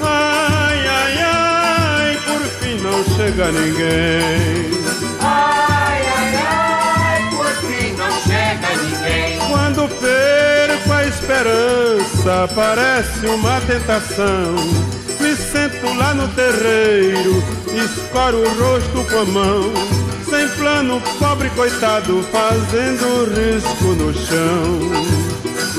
Ai, 0.03 0.87
ai, 0.87 1.17
ai, 1.23 2.19
por 2.25 2.41
fim 2.59 2.75
não 2.81 3.03
chega 3.15 3.51
ninguém. 3.51 4.71
Ai, 5.21 6.01
ai, 6.17 6.35
ai, 6.45 7.29
por 7.31 7.47
fim 7.67 7.93
não 7.93 8.11
chega 8.21 8.75
ninguém. 8.83 9.39
Quando 9.49 9.89
perco 9.99 10.93
a 10.93 11.05
esperança, 11.05 12.49
parece 12.53 13.25
uma 13.25 13.61
tentação. 13.61 14.98
Lá 16.09 16.15
no 16.15 16.27
terreiro, 16.29 17.35
escoro 17.85 18.37
o 18.39 18.49
rosto 18.59 19.11
com 19.11 19.19
a 19.19 19.25
mão. 19.25 19.71
Sem 20.27 20.49
plano, 20.57 20.99
pobre 21.19 21.51
coitado, 21.51 22.25
fazendo 22.31 23.25
risco 23.29 23.85
no 23.93 24.11
chão. 24.11 24.79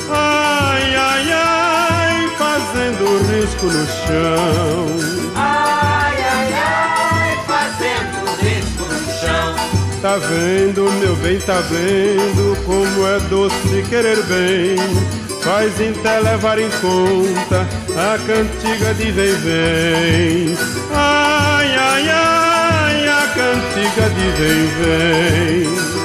Ai, 0.08 0.94
ai, 0.94 1.32
ai, 1.32 2.30
fazendo 2.38 3.18
risco 3.28 3.66
no 3.66 3.87
chão. 3.87 4.87
Ai, 5.34 6.22
ai, 6.22 6.52
ai, 6.54 7.38
fazendo 7.48 8.31
risco 8.40 8.85
no 8.85 9.12
chão. 9.18 9.57
Tá 10.00 10.16
vendo, 10.16 10.88
meu 11.00 11.16
bem, 11.16 11.40
tá 11.40 11.61
vendo 11.62 12.57
como 12.64 13.05
é 13.09 13.18
doce 13.28 13.85
querer 13.88 14.22
bem. 14.26 15.30
Faz 15.42 15.81
então 15.81 16.22
levar 16.22 16.59
em 16.59 16.68
conta 16.70 17.66
a 17.96 18.18
cantiga 18.18 18.94
de 18.94 19.11
vem 19.11 19.35
vem. 19.37 20.59
Ai, 20.94 21.76
ai, 21.76 22.09
ai, 22.09 23.09
a 23.09 23.26
cantiga 23.35 24.11
de 24.11 24.26
vem 24.38 24.66
vem. 24.76 25.99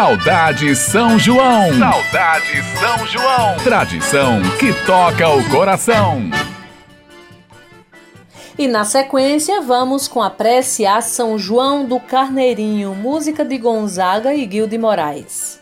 Saudade 0.00 0.74
São 0.74 1.18
João. 1.18 1.78
Saudade 1.78 2.62
São 2.78 3.06
João. 3.06 3.56
Tradição 3.62 4.40
que 4.58 4.72
toca 4.86 5.28
o 5.28 5.46
coração. 5.50 6.22
E 8.58 8.66
na 8.66 8.86
sequência, 8.86 9.60
vamos 9.60 10.08
com 10.08 10.22
a 10.22 10.30
prece 10.30 10.86
a 10.86 11.02
São 11.02 11.38
João 11.38 11.84
do 11.84 12.00
Carneirinho, 12.00 12.94
música 12.94 13.44
de 13.44 13.58
Gonzaga 13.58 14.34
e 14.34 14.50
Gil 14.50 14.66
de 14.66 14.78
Moraes. 14.78 15.59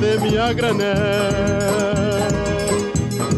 Ter 0.00 0.18
minha 0.20 0.52
grané. 0.52 0.94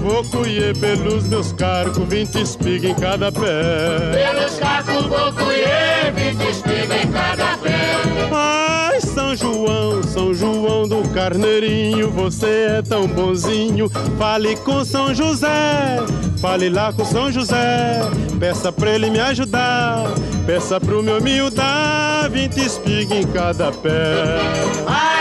Vou 0.00 0.24
colher 0.24 0.76
pelos 0.78 1.24
meus 1.24 1.52
cargos, 1.52 2.08
vinte 2.08 2.40
espigas 2.40 2.90
em 2.90 2.94
cada 2.94 3.30
pé. 3.30 4.12
Pelos 4.12 4.58
cacos 4.58 5.06
vou 5.06 5.32
colher, 5.32 6.12
vinte 6.14 6.48
espigas 6.48 7.04
em 7.04 7.08
cada 7.10 7.58
pé. 7.58 7.96
Ai, 8.32 9.00
São 9.00 9.36
João, 9.36 10.02
São 10.02 10.32
João 10.34 10.88
do 10.88 11.08
Carneirinho, 11.10 12.10
você 12.10 12.78
é 12.78 12.82
tão 12.82 13.06
bonzinho. 13.06 13.90
Fale 14.18 14.56
com 14.56 14.84
São 14.84 15.14
José, 15.14 15.98
fale 16.40 16.68
lá 16.68 16.92
com 16.92 17.04
São 17.04 17.30
José. 17.30 18.00
Peça 18.38 18.72
pra 18.72 18.90
ele 18.90 19.10
me 19.10 19.20
ajudar, 19.20 20.04
peça 20.46 20.80
pro 20.80 21.02
meu 21.02 21.20
milho 21.20 21.50
dar 21.50 22.28
vinte 22.28 22.58
espigas 22.58 23.18
em 23.18 23.26
cada 23.28 23.70
pé. 23.70 24.40
Ai, 24.86 25.11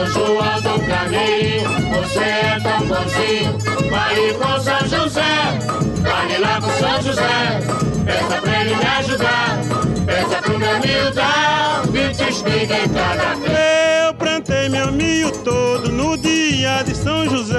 São 0.00 0.06
João 0.12 0.60
do 0.62 0.86
Carneirinho, 0.86 1.68
você 1.90 2.20
é 2.20 2.58
tão 2.62 2.80
bonzinho. 2.86 3.58
Fale 3.90 4.32
com 4.34 4.60
São 4.60 4.80
José, 4.88 5.58
fale 6.02 6.38
lá 6.38 6.58
com 6.60 6.70
São 6.70 7.02
José. 7.02 7.60
Peça 8.06 8.40
pra 8.40 8.60
ele 8.60 8.76
me 8.76 8.86
ajudar, 8.86 9.58
peça 10.06 10.36
pro 10.42 10.58
meu 10.58 10.80
milho 10.80 11.14
dar 11.14 11.82
vinte 11.88 12.22
espigas 12.22 12.78
em 12.78 12.88
cada 12.88 13.36
pé. 13.44 14.06
Eu 14.06 14.14
plantei 14.14 14.70
meu 14.70 14.90
milho 14.90 15.30
todo 15.44 15.90
no 15.90 16.16
dia 16.16 16.82
de 16.82 16.96
São 16.96 17.28
José. 17.28 17.58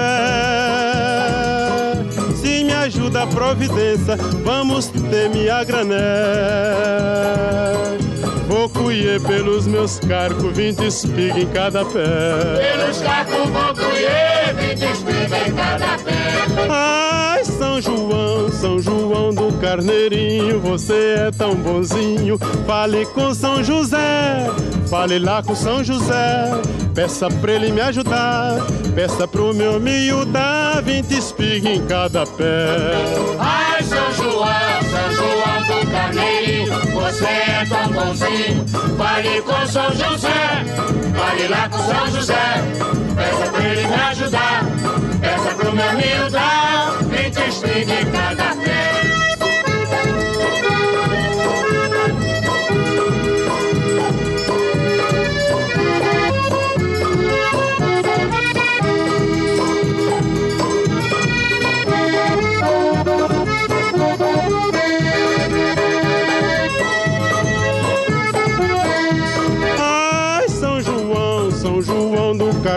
Se 2.35 2.63
me 2.63 2.73
ajuda 2.73 3.21
a 3.21 3.27
providência, 3.27 4.17
vamos 4.43 4.87
ter 4.87 5.29
minha 5.29 5.63
grané. 5.63 6.01
Vou 8.61 8.69
colher 8.69 9.19
pelos 9.21 9.65
meus 9.65 9.97
carcos, 9.97 10.55
vinte 10.55 10.85
espigas 10.85 11.35
em 11.35 11.47
cada 11.47 11.83
pé. 11.83 12.77
Pelos 12.77 13.01
cacos 13.01 13.49
vou 13.49 13.73
colher, 13.73 14.53
vinte 14.53 14.85
espigas 14.85 15.47
em 15.47 15.53
cada 15.55 15.97
pé. 15.97 16.69
Ai, 16.69 17.43
São 17.43 17.81
João, 17.81 18.51
São 18.51 18.79
João 18.79 19.33
do 19.33 19.51
Carneirinho, 19.59 20.59
você 20.59 21.15
é 21.27 21.31
tão 21.31 21.55
bonzinho. 21.55 22.37
Fale 22.67 23.03
com 23.07 23.33
São 23.33 23.63
José, 23.63 24.45
Fale 24.91 25.17
lá 25.17 25.41
com 25.41 25.55
São 25.55 25.81
José, 25.83 26.51
peça 26.93 27.29
pra 27.29 27.53
ele 27.53 27.71
me 27.71 27.79
ajudar. 27.79 28.57
Peça 28.93 29.25
pro 29.25 29.53
meu 29.53 29.79
milho 29.79 30.25
dar 30.25 30.83
20 30.83 31.11
espigas 31.13 31.71
em 31.71 31.85
cada 31.87 32.27
pé. 32.27 32.91
Ai, 33.39 33.81
São 33.83 34.11
João, 34.11 34.81
São 34.91 35.11
João 35.13 35.81
do 35.81 35.91
Carneirinho, 35.91 36.80
tão 37.65 37.87
bonzinho. 37.91 38.65
Fale 38.97 39.41
com 39.41 39.67
São 39.67 39.91
José, 39.91 40.65
fale 41.15 41.47
lá 41.47 41.69
com 41.69 41.77
São 41.77 42.07
José. 42.11 42.63
Peça 43.15 43.51
pra 43.51 43.63
ele 43.63 43.87
me 43.87 43.95
ajudar, 43.95 44.63
peça 45.19 45.55
pro 45.55 45.71
meu 45.73 45.93
milho 45.93 46.31
dar 46.31 46.97
20 47.03 47.37
espigas 47.49 48.01
em 48.01 48.11
cada 48.11 48.55
pé. 48.55 49.20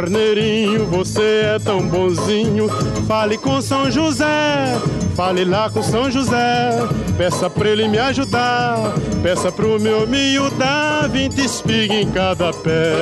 Carneirinho, 0.05 0.85
você 0.85 1.55
é 1.55 1.59
tão 1.59 1.81
bonzinho. 1.81 2.69
Fale 3.09 3.38
com 3.38 3.59
São 3.62 3.90
José, 3.90 4.79
fale 5.17 5.47
lá 5.47 5.71
com 5.71 5.83
São 5.83 6.11
José. 6.11 6.87
Peça 7.17 7.49
pra 7.49 7.71
ele 7.71 7.88
me 7.88 7.99
ajudar, 7.99 8.93
peça 9.23 9.51
pro 9.51 9.81
meu 9.81 10.07
milho 10.07 10.51
dar 10.59 11.09
20 11.09 11.38
espigas 11.38 11.97
em 11.97 12.11
cada 12.11 12.53
pé. 12.53 12.93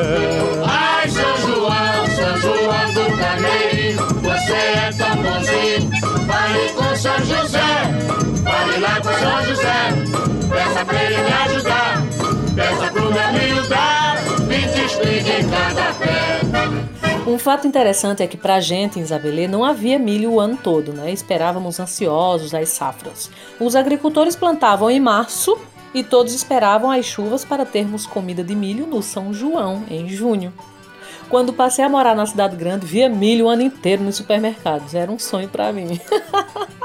Ai, 0.64 1.08
São 1.08 1.36
João, 1.38 2.06
São 2.06 2.40
João 2.40 2.92
do 2.94 3.18
Carneirinho, 3.18 4.06
você 4.22 4.52
é 4.52 4.92
tão 4.96 5.16
bonzinho. 5.16 5.90
Fale 6.24 6.68
com 6.76 6.96
São 6.96 7.18
José, 7.18 7.98
fale 8.44 8.78
lá 8.78 9.00
com 9.00 9.12
São 9.18 9.44
José. 9.44 9.88
Peça 10.48 10.84
pra 10.84 11.02
ele 11.02 11.16
me 11.16 11.32
ajudar, 11.32 12.02
peça 12.54 12.92
pro 12.92 13.12
meu 13.12 13.32
milho 13.32 13.68
dar 13.68 14.11
20 14.92 15.00
espigas 15.00 15.44
em 15.44 15.48
cada 15.48 15.94
pé. 15.94 17.30
Um 17.30 17.38
fato 17.38 17.66
interessante 17.66 18.22
é 18.22 18.26
que 18.26 18.36
pra 18.36 18.60
gente 18.60 18.98
em 18.98 19.02
Isabelê 19.02 19.46
não 19.46 19.64
havia 19.64 19.98
milho 19.98 20.32
o 20.32 20.40
ano 20.40 20.58
todo, 20.60 20.92
né? 20.92 21.10
Esperávamos 21.12 21.78
ansiosos 21.78 22.52
as 22.52 22.68
safras. 22.70 23.30
Os 23.60 23.76
agricultores 23.76 24.34
plantavam 24.34 24.90
em 24.90 24.98
março 25.00 25.56
e 25.94 26.02
todos 26.02 26.34
esperavam 26.34 26.90
as 26.90 27.06
chuvas 27.06 27.44
para 27.44 27.64
termos 27.64 28.06
comida 28.06 28.42
de 28.42 28.54
milho 28.54 28.86
no 28.86 29.02
São 29.02 29.32
João, 29.32 29.84
em 29.88 30.08
junho. 30.08 30.52
Quando 31.28 31.52
passei 31.52 31.84
a 31.84 31.88
morar 31.88 32.14
na 32.14 32.26
cidade 32.26 32.56
grande, 32.56 32.84
via 32.84 33.08
milho 33.08 33.46
o 33.46 33.48
ano 33.48 33.62
inteiro 33.62 34.02
nos 34.02 34.16
supermercados. 34.16 34.94
Era 34.94 35.10
um 35.10 35.18
sonho 35.18 35.48
pra 35.48 35.72
mim. 35.72 35.98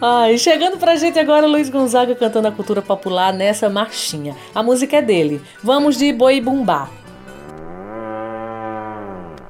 Ai, 0.00 0.36
chegando 0.36 0.76
pra 0.78 0.96
gente 0.96 1.18
agora, 1.18 1.46
Luiz 1.46 1.70
Gonzaga 1.70 2.14
cantando 2.14 2.48
a 2.48 2.52
cultura 2.52 2.82
popular 2.82 3.32
nessa 3.32 3.70
marchinha. 3.70 4.36
A 4.54 4.62
música 4.62 4.98
é 4.98 5.02
dele. 5.02 5.42
Vamos 5.62 5.96
de 5.96 6.12
Boi 6.12 6.38
Bumbá. 6.40 6.90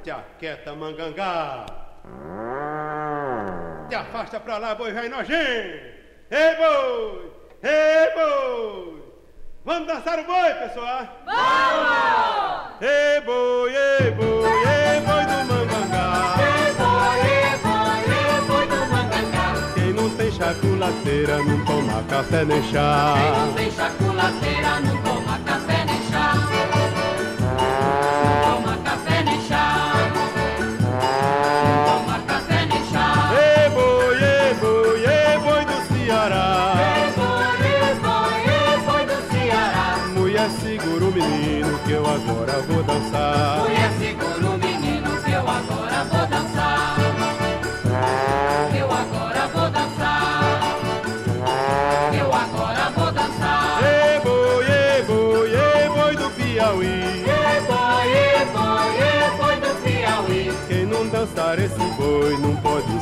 Te 0.05 0.11
aquieta, 0.11 0.73
mangangá. 0.73 1.67
Te 3.89 3.95
afasta 3.97 4.39
pra 4.39 4.59
lá, 4.59 4.75
boi 4.75 4.93
velho 4.93 5.11
nojento. 5.11 5.97
Ei, 6.31 6.55
boi! 6.57 7.33
Ei, 7.63 8.15
boi! 8.15 9.03
Vamos 9.65 9.89
dançar 9.89 10.19
o 10.21 10.25
boi, 10.25 10.55
pessoal? 10.55 11.09
Vamos! 11.25 12.71
Ei, 12.81 13.21
boi, 13.21 13.75
ei, 13.75 14.11
boi, 14.13 14.45
ei, 14.47 15.01
boi 15.01 15.25
do 15.27 15.45
mangangá. 15.49 16.16
Chaculateira 20.47 21.43
não 21.43 21.65
toma 21.65 22.03
café 22.05 22.45
nem 22.45 22.63
chá. 22.71 23.17
Não 23.37 23.53
tem 23.55 23.69
chaculateira, 23.73 24.81
não 24.81 25.03
toma 25.03 25.26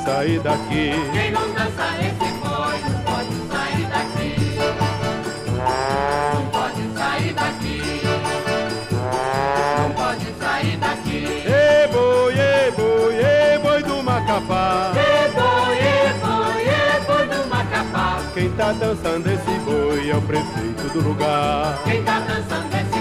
sair 0.05 0.39
daqui. 0.41 0.91
Quem 1.13 1.31
não 1.33 1.53
dançar 1.53 1.99
esse 2.01 2.33
boi 2.39 2.79
não 2.91 3.01
pode 3.01 3.37
sair 3.51 3.87
daqui. 3.87 4.37
Não 6.35 6.47
pode 6.49 6.83
sair 6.95 7.33
daqui. 7.33 7.83
Não 9.79 9.91
pode 9.93 10.27
sair 10.39 10.77
daqui. 10.77 11.25
Ei, 11.47 11.89
boi, 11.91 12.35
ei, 12.35 12.71
boi, 12.73 13.15
ei, 13.15 13.59
boi 13.59 13.83
do 13.83 14.03
Macapá. 14.03 14.93
Ei, 14.95 15.31
boi, 15.33 15.79
ei, 15.79 16.13
boi, 16.21 16.63
ei, 16.63 17.01
boi 17.07 17.27
do 17.27 17.49
Macapá. 17.49 18.21
Quem 18.35 18.51
tá 18.51 18.73
dançando 18.73 19.27
esse 19.31 19.59
boi 19.61 20.11
é 20.11 20.17
o 20.17 20.23
prefeito 20.23 20.89
do 20.93 21.01
lugar. 21.01 21.79
Quem 21.85 22.03
tá 22.03 22.21
dançando 22.21 22.75
esse 22.75 22.94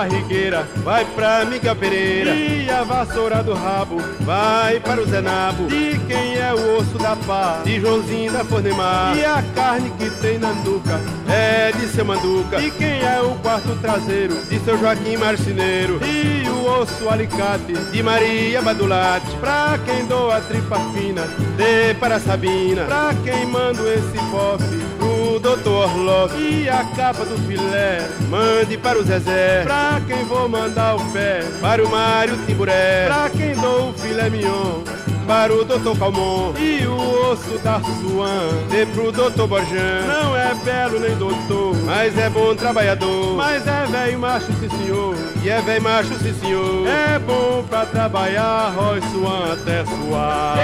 barrigueira? 0.00 0.66
Vai 0.76 1.04
pra 1.04 1.44
Miguel 1.44 1.76
Pereira. 1.76 2.34
E 2.34 2.70
a 2.70 2.82
vassoura 2.82 3.42
do 3.42 3.52
rabo 3.52 3.98
vai 4.20 4.80
para 4.80 5.02
o 5.02 5.04
Zenabo. 5.06 5.66
De 5.66 5.98
quem 6.06 6.36
é 6.36 6.54
o 6.54 6.78
osso 6.78 6.96
da 6.96 7.14
pá? 7.16 7.60
De 7.64 7.78
Joãozinho 7.78 8.32
da 8.32 8.42
Fornemar. 8.42 9.14
E 9.16 9.24
a 9.24 9.42
carne 9.54 9.90
que 9.98 10.08
tem 10.22 10.38
na 10.38 10.52
nuca 10.52 10.98
é 11.28 11.70
de 11.72 11.86
seu 11.88 12.04
Manduca. 12.04 12.60
E 12.60 12.70
quem 12.70 13.02
é 13.02 13.20
o 13.20 13.34
quarto 13.36 13.76
traseiro? 13.76 14.34
De 14.48 14.58
seu 14.60 14.78
Joaquim 14.78 15.18
Marceneiro. 15.18 16.00
E 16.02 16.39
osso 16.80 17.08
alicate 17.08 17.74
de 17.74 18.02
Maria 18.02 18.62
Badulate. 18.62 19.36
Pra 19.36 19.78
quem 19.84 20.06
doa 20.06 20.40
tripa 20.40 20.78
fina, 20.94 21.22
dê 21.56 21.94
para 21.94 22.18
Sabina. 22.18 22.84
Pra 22.84 23.14
quem 23.22 23.46
manda 23.46 23.82
esse 23.92 24.18
bofe 24.30 24.64
pro 24.98 25.38
doutor 25.38 25.90
Orloff. 25.90 26.34
E 26.36 26.68
a 26.68 26.84
capa 26.96 27.24
do 27.24 27.36
filé, 27.46 28.08
mande 28.28 28.78
para 28.78 28.98
o 28.98 29.02
Zezé. 29.02 29.62
Pra 29.62 30.00
quem 30.06 30.24
vou 30.24 30.48
mandar 30.48 30.96
o 30.96 31.12
pé, 31.12 31.44
para 31.60 31.84
o 31.84 31.90
Mário 31.90 32.38
Timburé. 32.46 33.06
Pra 33.06 33.30
quem 33.30 33.54
dou 33.54 33.90
o 33.90 33.94
filé 33.94 34.30
mignon, 34.30 34.82
para 35.30 35.54
o 35.54 35.64
doutor 35.64 35.96
Calmon. 35.96 36.52
E 36.58 36.84
o 36.84 37.30
osso 37.30 37.56
da 37.58 37.80
Suan, 37.80 38.48
dê 38.68 38.84
pro 38.86 39.12
doutor 39.12 39.46
Borjan. 39.46 40.00
Não 40.04 40.36
é 40.36 40.52
belo 40.64 40.98
nem 40.98 41.16
doutor, 41.16 41.76
mas 41.84 42.18
é 42.18 42.28
bom 42.28 42.52
trabalhador. 42.56 43.36
Mas 43.36 43.64
é 43.64 43.86
velho 43.86 44.18
macho, 44.18 44.46
sim 44.58 44.68
senhor. 44.68 45.14
E 45.44 45.48
é 45.48 45.60
velho 45.60 45.82
macho, 45.82 46.12
sim 46.18 46.34
senhor. 46.34 46.84
É 46.88 47.16
bom 47.20 47.62
pra 47.62 47.86
trabalhar, 47.86 48.72
Roy 48.74 49.00
Suan 49.12 49.52
até 49.52 49.84
suar. 49.84 50.56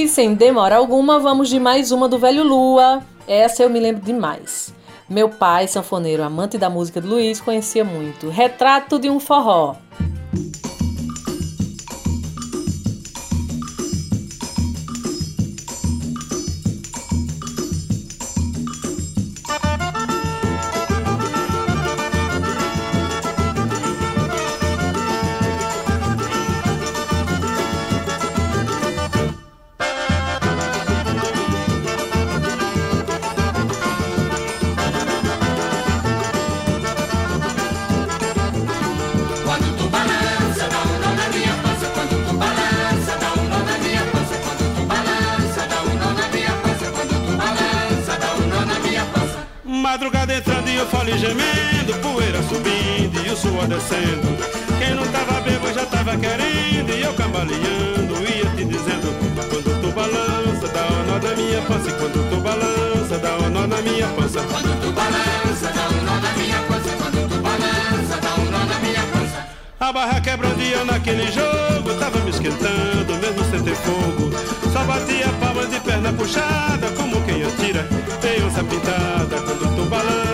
E 0.00 0.08
sem 0.08 0.32
demora 0.32 0.76
alguma, 0.76 1.18
vamos 1.18 1.50
de 1.50 1.60
mais 1.60 1.92
uma 1.92 2.08
do 2.08 2.18
Velho 2.18 2.42
Lua. 2.42 3.02
Essa 3.28 3.64
eu 3.64 3.68
me 3.68 3.78
lembro 3.78 4.02
demais. 4.02 4.72
Meu 5.06 5.28
pai, 5.28 5.68
sanfoneiro, 5.68 6.22
amante 6.22 6.56
da 6.56 6.70
música 6.70 7.02
do 7.02 7.08
Luiz, 7.08 7.38
conhecia 7.38 7.84
muito. 7.84 8.30
Retrato 8.30 8.98
de 8.98 9.10
um 9.10 9.20
forró. 9.20 9.76
Eu 50.80 50.86
falei 50.86 51.18
gemendo, 51.18 51.94
poeira 52.00 52.42
subindo 52.42 53.26
e 53.26 53.30
o 53.30 53.36
suor 53.36 53.66
descendo. 53.66 54.28
Quem 54.78 54.94
não 54.94 55.06
tava 55.08 55.40
bebo 55.42 55.72
já 55.72 55.84
tava 55.84 56.16
querendo 56.16 56.90
e 56.90 57.02
eu 57.02 57.12
cambaleando 57.12 58.14
ia 58.24 58.46
te 58.56 58.64
dizendo 58.64 59.12
quando 59.50 59.80
tu 59.82 59.92
balança 59.92 60.68
dá 60.68 60.86
um 60.86 61.06
nó 61.06 61.18
na 61.18 61.36
minha 61.36 61.60
pança 61.62 61.90
e 61.90 61.92
quando 61.92 62.30
tu 62.30 62.36
balança 62.40 63.18
dá 63.18 63.36
um 63.38 63.50
nó 63.50 63.66
na 63.66 63.82
minha 63.82 64.06
pança. 64.08 64.40
Quando 64.40 64.80
tu 64.80 64.92
balança, 64.92 65.72
dá 65.74 65.88
um 65.88 66.04
nó 66.04 66.20
na 66.20 66.32
minha 66.32 66.62
pança. 66.62 66.90
Quando 66.96 67.28
tu 67.28 67.40
balança, 67.40 68.16
dá 68.22 68.34
um 68.36 68.44
nó 68.50 68.64
na 68.64 68.78
minha 68.80 69.02
pança. 69.12 69.46
A 69.80 69.92
barra 69.92 70.20
quebrando 70.20 70.62
e 70.62 70.72
eu 70.72 70.84
naquele 70.84 71.26
jogo 71.30 71.94
tava 71.98 72.18
me 72.20 72.30
esquentando, 72.30 73.14
mesmo 73.20 73.44
sem 73.50 73.62
ter 73.62 73.74
fogo. 73.74 74.30
Só 74.72 74.84
batia 74.84 75.28
palma 75.40 75.66
de 75.66 75.80
perna 75.80 76.12
puxada, 76.12 76.90
como 76.96 77.20
quem 77.22 77.42
atira 77.42 77.86
em 78.24 78.44
onça 78.44 78.64
pintada. 78.64 79.36
Quando 79.42 79.76
tu 79.76 79.84
balança, 79.90 80.29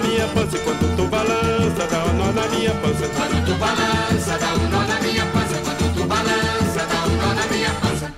na 0.00 0.08
minha 0.08 0.26
pança. 0.28 0.58
Quando 0.58 0.96
tu 0.96 1.06
balança, 1.06 1.86
dá 1.90 2.04
um 2.04 2.12
nó 2.14 2.32
na 2.32 2.48
minha 2.48 2.74
pança. 2.74 3.08
Quando 3.08 3.44
tu 3.44 3.54
balança, 3.54 4.38
dá 4.38 4.54
um 4.54 4.68
nó 4.68 4.82
na 4.86 5.00
minha 5.00 5.26
pança. 5.26 5.56
Quando 5.64 5.94
tu 5.94 6.04
balança, 6.06 6.86
dá 6.86 7.06
um 7.06 7.16
nó 7.16 7.34
na 7.34 7.46
minha 7.46 7.70
pança. 7.80 8.12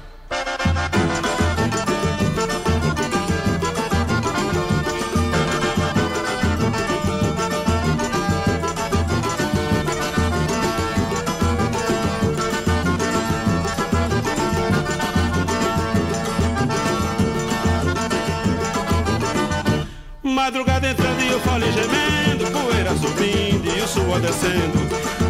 Madrugada 20.25 20.89
entrando 20.89 21.12
e 21.43 21.49
falei 21.49 21.73
gemendo, 21.73 22.51
poeira 22.51 22.95
subindo 22.97 23.67
e 23.77 23.81
o 23.81 23.89
suor 23.89 24.21
descendo. 24.21 24.79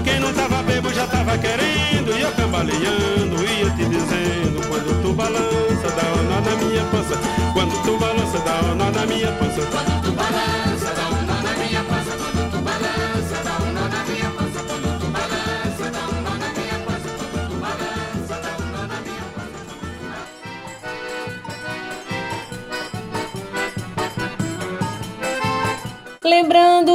Quem 0.05 0.21
não 0.21 0.33
tava 0.33 0.63
bebo 0.63 0.93
já 0.93 1.07
tava 1.07 1.37
querendo, 1.39 2.17
e 2.17 2.21
eu 2.21 2.33
cambaleando, 2.33 3.43
ia 3.43 3.71
te 3.71 3.85
dizendo: 3.87 4.69
Quando 4.69 5.03
tu 5.03 5.13
balança, 5.13 5.82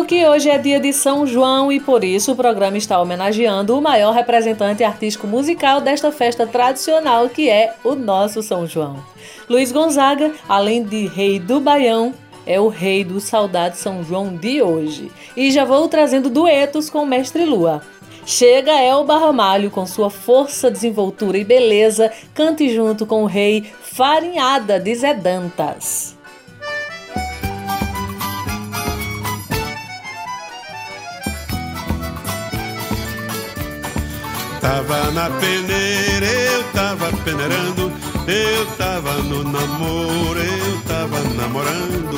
que 0.08 0.26
hoje 0.26 0.50
é 0.50 0.58
dia 0.58 0.80
de 0.80 0.93
São 0.93 1.28
João 1.28 1.70
e 1.70 1.82
por 1.82 2.02
isso 2.02 2.32
o 2.32 2.36
programa 2.36 2.78
está 2.78 2.98
homenageando 3.02 3.78
o 3.78 3.82
maior 3.82 4.13
representante 4.13 4.82
artístico 4.82 5.28
musical 5.28 5.82
desta 5.82 6.13
festa 6.13 6.48
tradicional 6.48 7.28
que 7.28 7.50
é 7.50 7.76
o 7.84 7.93
nosso 7.93 8.41
São 8.41 8.65
João. 8.65 9.04
Luiz 9.50 9.70
Gonzaga, 9.70 10.32
além 10.48 10.82
de 10.82 11.08
rei 11.08 11.41
do 11.41 11.60
Baião, 11.60 12.13
é 12.46 12.58
o 12.58 12.70
rei 12.70 13.04
do 13.04 13.20
Saudade 13.20 13.78
São 13.78 14.02
João 14.02 14.34
de 14.34 14.62
hoje. 14.62 15.12
E 15.36 15.52
já 15.52 15.65
vou 15.65 15.89
trazendo 15.89 16.30
duetos 16.30 16.89
com 16.89 17.04
o 17.04 17.06
Mestre 17.06 17.43
Lua. 17.43 17.82
Chega 18.26 18.82
Elba 18.82 19.17
Ramalho 19.17 19.70
com 19.70 19.86
sua 19.86 20.10
força, 20.10 20.72
desenvoltura 20.72 21.38
e 21.38 21.43
beleza, 21.43 22.10
cante 22.34 22.74
junto 22.74 23.06
com 23.06 23.24
o 23.24 23.28
rei 23.28 23.70
Farinhada 23.82 24.80
de 24.80 24.96
Zé 24.96 25.13
Dantas. 25.13 26.16
Tava 34.67 35.12
na 35.12 35.30
peneira, 35.30 36.25
eu 36.25 36.62
tava 36.73 37.10
peneirando, 37.23 37.89
eu 38.27 38.65
tava 38.77 39.13
no 39.23 39.41
namoro, 39.41 40.38
eu 40.38 40.82
tava 40.82 41.21
namorando. 41.21 42.17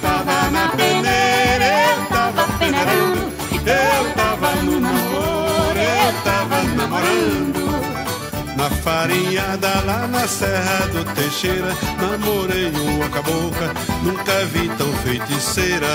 Tava 0.00 0.50
na 0.50 0.68
peneira, 0.70 1.66
eu 1.90 2.06
tava 2.06 2.44
peneirando, 2.58 3.30
eu 3.66 4.14
tava 4.14 4.54
no 4.62 4.80
namoro, 4.80 5.78
eu 5.78 6.12
tava 6.24 6.62
namorando. 6.62 8.56
Na 8.56 8.70
farinhada 8.70 9.82
lá 9.84 10.06
na 10.06 10.26
Serra 10.26 10.86
do 10.86 11.04
Teixeira, 11.14 11.76
namorei 12.00 12.70
uma 12.70 13.06
cabocla, 13.10 13.74
nunca 14.02 14.46
vi 14.46 14.66
tão 14.78 14.90
feiticeira. 15.04 15.86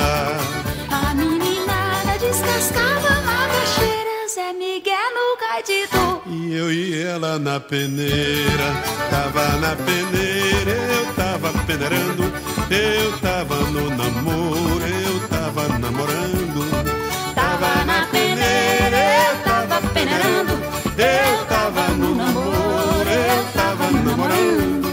A 0.92 1.12
meninada 1.16 2.20
descascava 2.20 3.20
macaxeira, 3.26 3.91
E 6.28 6.54
eu 6.54 6.72
e 6.72 7.02
ela 7.02 7.40
na 7.40 7.58
peneira, 7.60 8.66
tava 9.10 9.48
na 9.58 9.76
peneira, 9.76 10.72
eu 10.72 11.14
tava 11.14 11.54
peneirando, 11.66 12.24
eu 12.70 13.18
tava 13.20 13.56
no 13.56 13.90
namoro, 13.96 14.86
eu 14.86 15.28
tava 15.30 15.68
namorando. 15.80 16.70
Tava 17.34 17.86
na 17.86 18.06
peneira, 18.08 18.98
eu 19.30 19.38
tava 19.44 19.82
peneirando, 19.94 20.54
eu 20.98 21.46
tava 21.46 21.88
no 21.94 22.16
namoro, 22.16 23.10
eu 23.10 23.46
tava 23.54 23.92
namorando. 23.92 24.88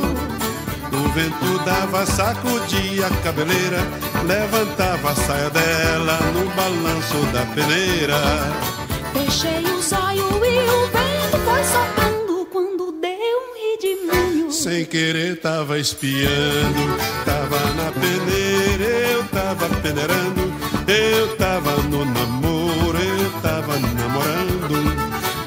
O 0.92 1.08
vento 1.10 1.64
dava, 1.64 2.06
sacudia 2.06 3.06
a 3.06 3.10
cabeleira, 3.22 3.80
levantava 4.24 5.10
a 5.10 5.14
saia 5.14 5.50
dela 5.50 6.18
no 6.32 6.48
balanço 6.50 7.16
da 7.32 7.44
peneira. 7.54 8.78
Fechei 9.18 9.64
os 9.64 9.92
olhos 9.92 10.30
e 10.30 10.58
o 10.70 10.86
vento 10.86 11.38
foi 11.44 11.64
soprando 11.64 12.46
quando 12.52 12.92
deu 12.92 13.10
um 13.10 13.52
redemoinho. 13.58 14.52
Sem 14.52 14.84
querer 14.84 15.40
tava 15.40 15.76
espiando, 15.76 16.96
tava 17.24 17.58
na 17.74 17.90
peneira, 17.90 18.84
eu 18.84 19.24
tava 19.24 19.68
peneirando, 19.82 20.52
eu 20.86 21.36
tava 21.36 21.82
no 21.82 22.04
namoro, 22.04 22.96
eu 22.96 23.30
tava 23.42 23.76
namorando. 23.76 24.96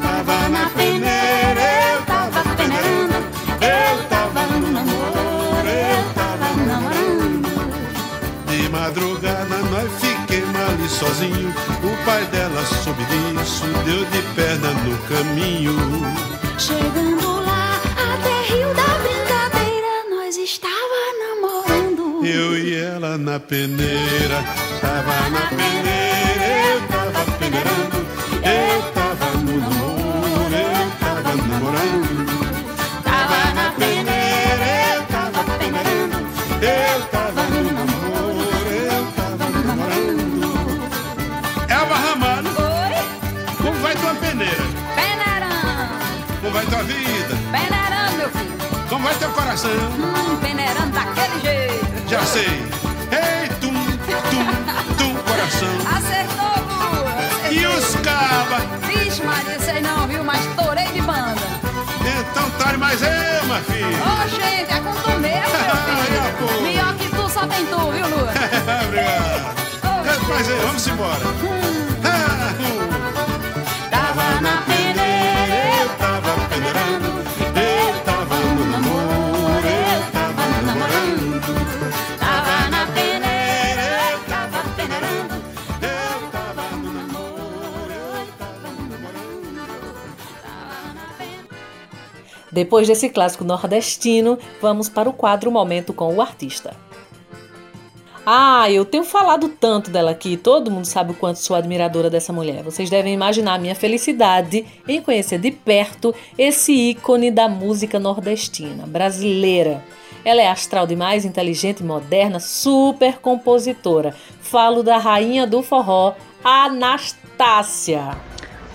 Tava 0.02 0.50
na 0.50 0.70
peneira, 0.72 1.94
eu 1.94 2.02
tava 2.06 2.44
peneirando, 2.56 3.16
eu 3.62 4.04
tava 4.10 4.48
no 4.48 4.70
namoro, 4.70 5.70
eu 5.70 6.14
tava 6.14 6.56
namorando. 6.66 7.48
De 8.48 8.70
madrugada 8.70 9.58
nós 9.72 9.90
fiquemos 10.02 10.60
ali 10.60 10.90
sozinho, 10.90 11.54
o 11.84 12.06
pai 12.06 12.26
dela 12.26 12.66
soube 12.84 13.04
disso, 13.52 13.66
deu 13.86 14.06
de 14.06 14.22
perna 14.34 14.70
no 14.72 14.98
caminho. 15.08 15.76
Chegando 16.58 17.42
lá, 17.42 17.82
até 18.14 18.54
Rio 18.54 18.74
da 18.74 18.90
Brincadeira, 19.04 20.10
nós 20.10 20.38
estava 20.38 21.00
namorando. 21.20 22.26
Eu 22.26 22.58
e 22.58 22.76
ela 22.76 23.18
na 23.18 23.40
peneira, 23.40 24.44
tava 24.80 25.30
na 25.30 25.48
peneira, 25.50 26.01
Como 49.02 49.14
vai 49.14 49.16
teu 49.20 49.32
coração? 49.32 49.72
Hum, 49.72 50.38
peneirando 50.42 50.92
daquele 50.92 51.40
jeito. 51.42 52.08
Já 52.08 52.22
sei. 52.24 52.46
Ei, 53.12 53.50
tum, 53.60 53.74
tum, 53.74 54.96
tum, 54.96 55.16
coração. 55.24 55.70
Acertou, 55.98 56.64
Gu, 56.68 57.52
E 57.52 57.66
os 57.66 57.96
cabas? 57.96 58.62
Vixe, 58.86 59.24
Maria, 59.24 59.60
sei 59.60 59.82
não, 59.82 60.08
viu? 60.08 60.24
Mas 60.24 60.46
torei 60.56 60.86
de 60.90 61.02
banda. 61.02 61.42
Então 62.20 62.48
tore 62.52 62.78
mais 62.78 63.02
eu, 63.02 63.44
minha 63.46 63.62
filha. 63.62 63.88
Ô, 63.88 64.30
gente, 64.30 64.72
é 64.72 64.80
com 64.80 64.94
tu 64.94 65.10
mesmo, 65.20 65.50
meu 65.50 66.46
filho. 66.46 66.62
Melhor 66.62 66.94
que 66.94 67.10
tu, 67.10 67.28
só 67.28 67.48
tem 67.48 67.66
tu, 67.66 67.92
viu, 67.92 68.08
Lua? 68.08 68.32
Obrigado. 68.86 69.56
Cante 70.06 70.26
mais 70.30 70.48
aí, 70.48 70.60
vamos 70.60 70.88
embora. 70.88 71.22
Ah, 71.26 71.91
Depois 92.62 92.88
desse 92.88 93.10
clássico 93.10 93.44
nordestino, 93.44 94.38
vamos 94.62 94.88
para 94.88 95.10
o 95.10 95.14
quadro 95.14 95.52
Momento 95.52 95.94
com 95.94 96.14
o 96.14 96.22
Artista. 96.22 96.76
Ah, 98.24 98.70
eu 98.70 98.86
tenho 98.86 99.04
falado 99.04 99.50
tanto 99.50 99.90
dela 99.90 100.12
aqui, 100.12 100.38
todo 100.38 100.70
mundo 100.70 100.86
sabe 100.86 101.12
o 101.12 101.16
quanto 101.16 101.40
sou 101.40 101.56
admiradora 101.56 102.08
dessa 102.08 102.32
mulher. 102.32 102.62
Vocês 102.62 102.88
devem 102.88 103.16
imaginar 103.16 103.56
a 103.56 103.58
minha 103.58 103.74
felicidade 103.74 104.64
em 104.88 105.02
conhecer 105.02 105.40
de 105.40 105.50
perto 105.50 106.14
esse 106.38 106.72
ícone 106.72 107.32
da 107.32 107.50
música 107.50 107.98
nordestina, 107.98 108.86
brasileira. 108.86 109.84
Ela 110.24 110.44
é 110.44 110.48
astral 110.48 110.86
demais, 110.86 111.26
inteligente, 111.26 111.84
moderna, 111.84 112.40
super 112.40 113.18
compositora. 113.18 114.14
Falo 114.40 114.84
da 114.84 115.00
rainha 115.00 115.48
do 115.48 115.64
forró, 115.64 116.14
Anastácia. 116.44 118.31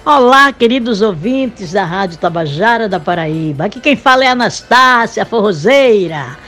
Olá, 0.08 0.52
queridos 0.52 1.02
ouvintes 1.02 1.72
da 1.72 1.84
Rádio 1.84 2.16
Tabajara 2.18 2.88
da 2.88 3.00
Paraíba. 3.00 3.64
Aqui 3.64 3.80
quem 3.80 3.96
fala 3.96 4.24
é 4.24 4.28
Anastácia 4.28 5.26
Forrozeira. 5.26 6.38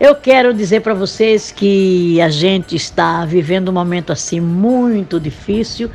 Eu 0.00 0.14
quero 0.14 0.54
dizer 0.54 0.80
para 0.80 0.94
vocês 0.94 1.52
que 1.52 2.18
a 2.22 2.30
gente 2.30 2.74
está 2.74 3.26
vivendo 3.26 3.68
um 3.68 3.72
momento 3.72 4.10
assim 4.10 4.40
muito 4.40 5.20
difícil, 5.20 5.90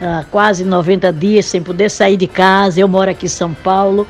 há 0.00 0.24
quase 0.30 0.64
90 0.64 1.12
dias 1.12 1.46
sem 1.46 1.60
poder 1.60 1.90
sair 1.90 2.16
de 2.16 2.28
casa. 2.28 2.78
Eu 2.78 2.86
moro 2.86 3.10
aqui 3.10 3.26
em 3.26 3.28
São 3.28 3.52
Paulo, 3.52 4.06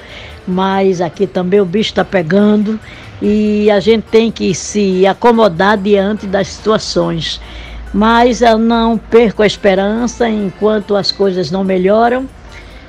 mas 0.46 1.01
aqui 1.01 1.27
também 1.27 1.62
o 1.62 1.64
bicho 1.64 1.88
está 1.88 2.05
pegando 2.05 2.79
e 3.22 3.70
a 3.70 3.81
gente 3.81 4.03
tem 4.11 4.31
que 4.31 4.55
se 4.55 5.07
acomodar 5.07 5.79
diante 5.79 6.27
das 6.27 6.49
situações. 6.49 7.40
Mas 7.96 8.42
eu 8.42 8.59
não 8.59 8.98
perco 8.98 9.42
a 9.42 9.46
esperança 9.46 10.28
enquanto 10.28 10.94
as 10.94 11.11
coisas 11.11 11.50
não 11.50 11.64
melhoram. 11.64 12.28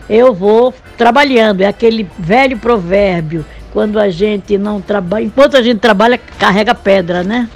Eu 0.10 0.34
vou 0.34 0.74
trabalhando, 0.98 1.62
é 1.62 1.66
aquele 1.66 2.06
velho 2.20 2.58
provérbio 2.58 3.46
quando 3.72 4.00
a 4.00 4.10
gente 4.10 4.58
não 4.58 4.82
trabalha, 4.82 5.24
enquanto 5.24 5.56
a 5.56 5.62
gente 5.62 5.80
trabalha, 5.80 6.20
carrega 6.38 6.76
pedra, 6.76 7.24
né? 7.24 7.48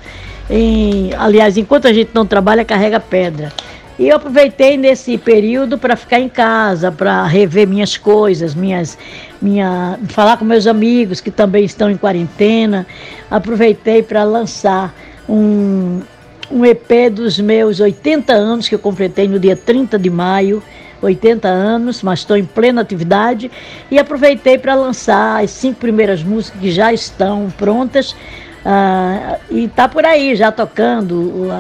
Em, 0.50 1.14
aliás, 1.18 1.58
enquanto 1.58 1.90
a 1.90 1.94
gente 1.94 2.12
não 2.14 2.26
trabalha, 2.26 2.64
carrega 2.64 3.02
pedra. 3.02 3.52
E 4.00 4.08
eu 4.08 4.16
aproveitei 4.16 4.78
nesse 4.78 5.18
período 5.18 5.78
para 5.78 5.98
ficar 5.98 6.22
em 6.22 6.30
casa, 6.30 6.90
para 6.90 7.26
rever 7.26 7.68
minhas 7.68 7.98
coisas, 7.98 8.56
minhas, 8.56 8.98
minha, 9.42 10.00
falar 10.08 10.38
com 10.38 10.46
meus 10.46 10.68
amigos 10.68 11.20
que 11.20 11.30
também 11.30 11.66
estão 11.66 11.92
em 11.92 11.98
quarentena. 11.98 12.88
Aproveitei 13.30 14.02
para 14.02 14.24
lançar 14.24 14.96
um, 15.28 16.00
um 16.52 16.66
EP 16.66 17.10
dos 17.12 17.40
meus 17.40 17.80
80 17.80 18.34
anos 18.34 18.68
que 18.68 18.76
eu 18.76 18.80
completei 18.80 19.28
no 19.28 19.40
dia 19.40 19.56
30 19.56 19.98
de 19.98 20.10
maio. 20.10 20.62
80 21.02 21.48
anos, 21.48 22.04
mas 22.04 22.20
estou 22.20 22.38
em 22.38 22.46
plena 22.46 22.82
atividade 22.82 23.50
e 23.90 23.98
aproveitei 23.98 24.60
para 24.60 24.76
lançar 24.76 25.44
as 25.44 25.50
cinco 25.50 25.80
primeiras 25.80 26.24
músicas 26.24 26.62
que 26.62 26.72
já 26.72 26.94
estão 26.94 27.52
prontas 27.58 28.12
uh, 28.12 29.40
e 29.50 29.66
está 29.66 29.88
por 29.88 30.06
aí 30.06 30.36
já 30.36 30.52
tocando. 30.52 31.52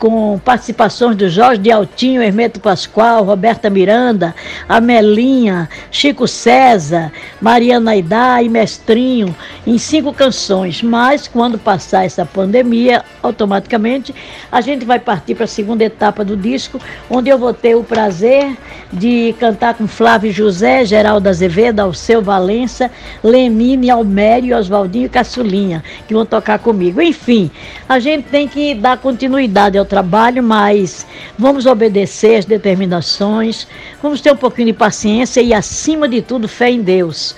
Com 0.00 0.38
participações 0.38 1.14
do 1.14 1.28
Jorge 1.28 1.60
de 1.60 1.70
Altinho, 1.70 2.22
Hermeto 2.22 2.58
Pascoal, 2.58 3.22
Roberta 3.22 3.68
Miranda, 3.68 4.34
Amelinha, 4.66 5.68
Chico 5.90 6.26
César, 6.26 7.12
Mariana 7.38 7.90
Aidá 7.90 8.42
e 8.42 8.48
Mestrinho, 8.48 9.36
em 9.66 9.76
cinco 9.76 10.14
canções. 10.14 10.82
Mas 10.82 11.28
quando 11.28 11.58
passar 11.58 12.06
essa 12.06 12.24
pandemia, 12.24 13.04
automaticamente 13.22 14.14
a 14.50 14.62
gente 14.62 14.86
vai 14.86 14.98
partir 14.98 15.34
para 15.34 15.44
a 15.44 15.48
segunda 15.48 15.84
etapa 15.84 16.24
do 16.24 16.34
disco, 16.34 16.80
onde 17.10 17.28
eu 17.28 17.38
vou 17.38 17.52
ter 17.52 17.74
o 17.74 17.84
prazer 17.84 18.56
de 18.90 19.34
cantar 19.38 19.74
com 19.74 19.86
Flávio 19.86 20.32
José, 20.32 20.82
Geraldo 20.86 21.28
Azevedo, 21.28 21.80
Alceu 21.80 22.22
Valença, 22.22 22.90
Lenine, 23.22 23.90
Almério 23.90 24.48
e 24.48 24.54
Oswaldinho 24.54 25.10
Caçulinha, 25.10 25.84
que 26.08 26.14
vão 26.14 26.24
tocar 26.24 26.58
comigo. 26.58 27.02
Enfim, 27.02 27.50
a 27.86 27.98
gente 27.98 28.28
tem 28.28 28.48
que 28.48 28.74
dar 28.74 28.96
continuidade 28.96 29.76
ao 29.76 29.89
trabalho, 29.90 30.42
mas 30.42 31.04
vamos 31.36 31.66
obedecer 31.66 32.36
às 32.36 32.44
determinações, 32.44 33.66
vamos 34.00 34.20
ter 34.20 34.32
um 34.32 34.36
pouquinho 34.36 34.68
de 34.68 34.72
paciência 34.72 35.42
e, 35.42 35.52
acima 35.52 36.08
de 36.08 36.22
tudo, 36.22 36.48
fé 36.48 36.70
em 36.70 36.80
Deus. 36.80 37.34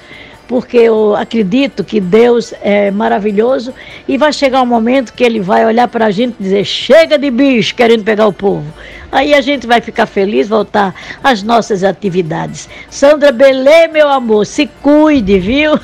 Porque 0.46 0.76
eu 0.76 1.16
acredito 1.16 1.82
que 1.82 1.98
Deus 1.98 2.52
é 2.60 2.90
maravilhoso 2.90 3.72
e 4.06 4.18
vai 4.18 4.32
chegar 4.34 4.60
um 4.60 4.66
momento 4.66 5.14
que 5.14 5.24
Ele 5.24 5.40
vai 5.40 5.64
olhar 5.64 5.88
para 5.88 6.06
a 6.06 6.10
gente 6.10 6.36
e 6.38 6.42
dizer: 6.42 6.64
chega 6.64 7.16
de 7.16 7.30
bicho 7.30 7.74
querendo 7.74 8.04
pegar 8.04 8.26
o 8.26 8.32
povo. 8.32 8.66
Aí 9.10 9.32
a 9.32 9.40
gente 9.40 9.66
vai 9.66 9.80
ficar 9.80 10.04
feliz, 10.04 10.48
voltar 10.48 10.94
às 11.24 11.42
nossas 11.42 11.82
atividades. 11.82 12.68
Sandra 12.90 13.32
Belê, 13.32 13.88
meu 13.88 14.08
amor, 14.08 14.44
se 14.44 14.66
cuide, 14.82 15.38
viu? 15.38 15.78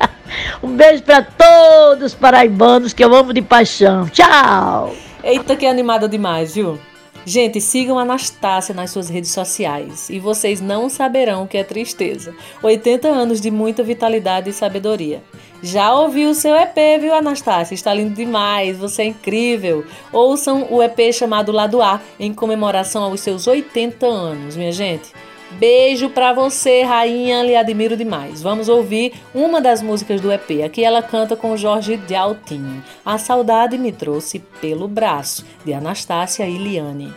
um 0.62 0.76
beijo 0.76 1.02
para 1.04 1.22
todos 1.22 2.12
os 2.12 2.14
paraibanos 2.14 2.92
que 2.92 3.02
eu 3.02 3.14
amo 3.14 3.32
de 3.32 3.40
paixão. 3.40 4.08
Tchau! 4.08 5.11
Eita, 5.24 5.54
que 5.54 5.66
animada 5.66 6.08
demais, 6.08 6.54
viu? 6.54 6.78
Gente, 7.24 7.60
sigam 7.60 7.96
a 7.96 8.02
Anastácia 8.02 8.74
nas 8.74 8.90
suas 8.90 9.08
redes 9.08 9.30
sociais 9.30 10.10
e 10.10 10.18
vocês 10.18 10.60
não 10.60 10.88
saberão 10.88 11.44
o 11.44 11.46
que 11.46 11.56
é 11.56 11.62
tristeza. 11.62 12.34
80 12.60 13.06
anos 13.06 13.40
de 13.40 13.48
muita 13.48 13.84
vitalidade 13.84 14.50
e 14.50 14.52
sabedoria. 14.52 15.22
Já 15.62 15.94
ouviu 15.94 16.30
o 16.30 16.34
seu 16.34 16.56
EP, 16.56 16.74
viu, 17.00 17.14
Anastácia? 17.14 17.74
Está 17.74 17.94
lindo 17.94 18.16
demais, 18.16 18.76
você 18.76 19.02
é 19.02 19.06
incrível. 19.06 19.84
Ouçam 20.12 20.66
o 20.68 20.82
EP 20.82 21.12
chamado 21.12 21.52
Lado 21.52 21.80
A, 21.80 22.00
em 22.18 22.34
comemoração 22.34 23.04
aos 23.04 23.20
seus 23.20 23.46
80 23.46 24.04
anos, 24.04 24.56
minha 24.56 24.72
gente. 24.72 25.12
Beijo 25.58 26.10
pra 26.10 26.32
você, 26.32 26.82
rainha, 26.82 27.42
lhe 27.42 27.54
admiro 27.54 27.96
demais. 27.96 28.42
Vamos 28.42 28.68
ouvir 28.68 29.12
uma 29.34 29.60
das 29.60 29.80
músicas 29.80 30.20
do 30.20 30.32
EP. 30.32 30.62
Aqui 30.64 30.84
ela 30.84 31.02
canta 31.02 31.36
com 31.36 31.56
Jorge 31.56 31.96
de 31.96 32.14
Altinho. 32.14 32.82
A 33.04 33.16
saudade 33.18 33.78
me 33.78 33.92
trouxe 33.92 34.40
pelo 34.60 34.88
braço, 34.88 35.44
de 35.64 35.72
Anastácia 35.72 36.48
e 36.48 36.58
Liane. 36.58 37.12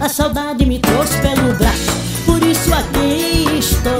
A 0.00 0.08
saudade 0.08 0.66
me 0.66 0.78
trouxe 0.78 1.20
pelo 1.20 1.54
braço, 1.54 1.92
por 2.26 2.42
isso 2.42 2.72
aqui 2.74 3.46
estou 3.58 3.92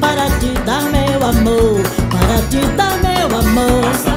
para 0.00 0.26
te 0.38 0.52
dar 0.64 0.82
meu 0.82 1.24
amor, 1.24 1.80
para 2.10 2.42
te 2.48 2.66
dar 2.76 2.98
meu 3.02 3.38
amor. 3.38 4.13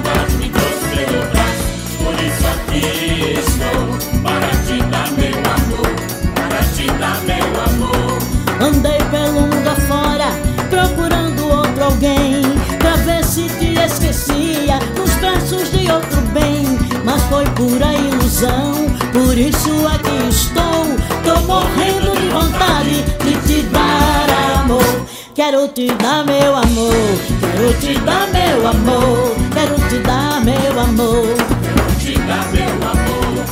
Esquecia 14.09 14.79
nos 14.97 15.13
braços 15.15 15.71
de 15.71 15.91
outro 15.91 16.21
bem. 16.33 16.65
Mas 17.03 17.21
foi 17.23 17.45
pura 17.51 17.93
ilusão, 17.93 18.73
por 19.11 19.37
isso 19.37 19.69
aqui 19.87 20.29
estou. 20.29 20.85
Tô 21.23 21.41
morrendo 21.41 22.15
de 22.19 22.27
vontade 22.29 23.03
de 23.23 23.47
te 23.47 23.61
dar 23.67 24.61
amor. 24.61 25.07
Quero 25.35 25.67
te 25.67 25.87
dar 25.93 26.25
meu 26.25 26.55
amor, 26.55 26.93
quero 27.39 27.73
te 27.79 27.99
dar 27.99 28.27
meu 28.27 28.67
amor, 28.67 29.35
quero 29.53 29.75
te 29.87 29.99
dar 29.99 30.41
meu 30.41 30.79
amor. 30.79 31.37
Quero 31.61 31.99
te 31.99 32.19
dar 32.19 32.51
meu 32.51 32.89
amor. 32.89 33.45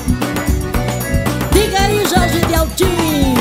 Diga 1.51 1.79
aí, 1.79 2.03
Jorge 2.07 2.39
de 2.39 2.55
Altinho. 2.55 3.36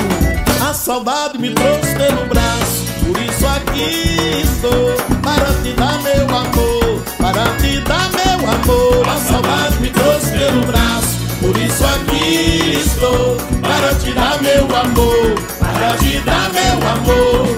A 0.68 0.74
saudade 0.74 1.38
me 1.38 1.52
trouxe 1.54 1.94
pelo 1.94 2.26
braço, 2.26 2.84
por 3.06 3.18
isso 3.22 3.46
aqui 3.46 4.42
estou 4.42 4.92
para 5.22 5.52
te 5.62 5.72
dar 5.74 6.02
meu 6.02 6.24
amor, 6.24 6.73
A 9.14 9.80
me 9.80 9.90
trouxe 9.90 10.32
pelo 10.32 10.66
braço, 10.66 11.18
por 11.40 11.56
isso 11.56 11.84
aqui 11.84 12.80
estou 12.84 13.36
para 13.62 13.94
te 13.94 14.12
dar 14.12 14.42
meu 14.42 14.64
amor, 14.76 15.34
para 15.60 15.96
te 15.98 16.18
dar 16.18 16.50
meu 16.52 16.88
amor. 16.88 17.48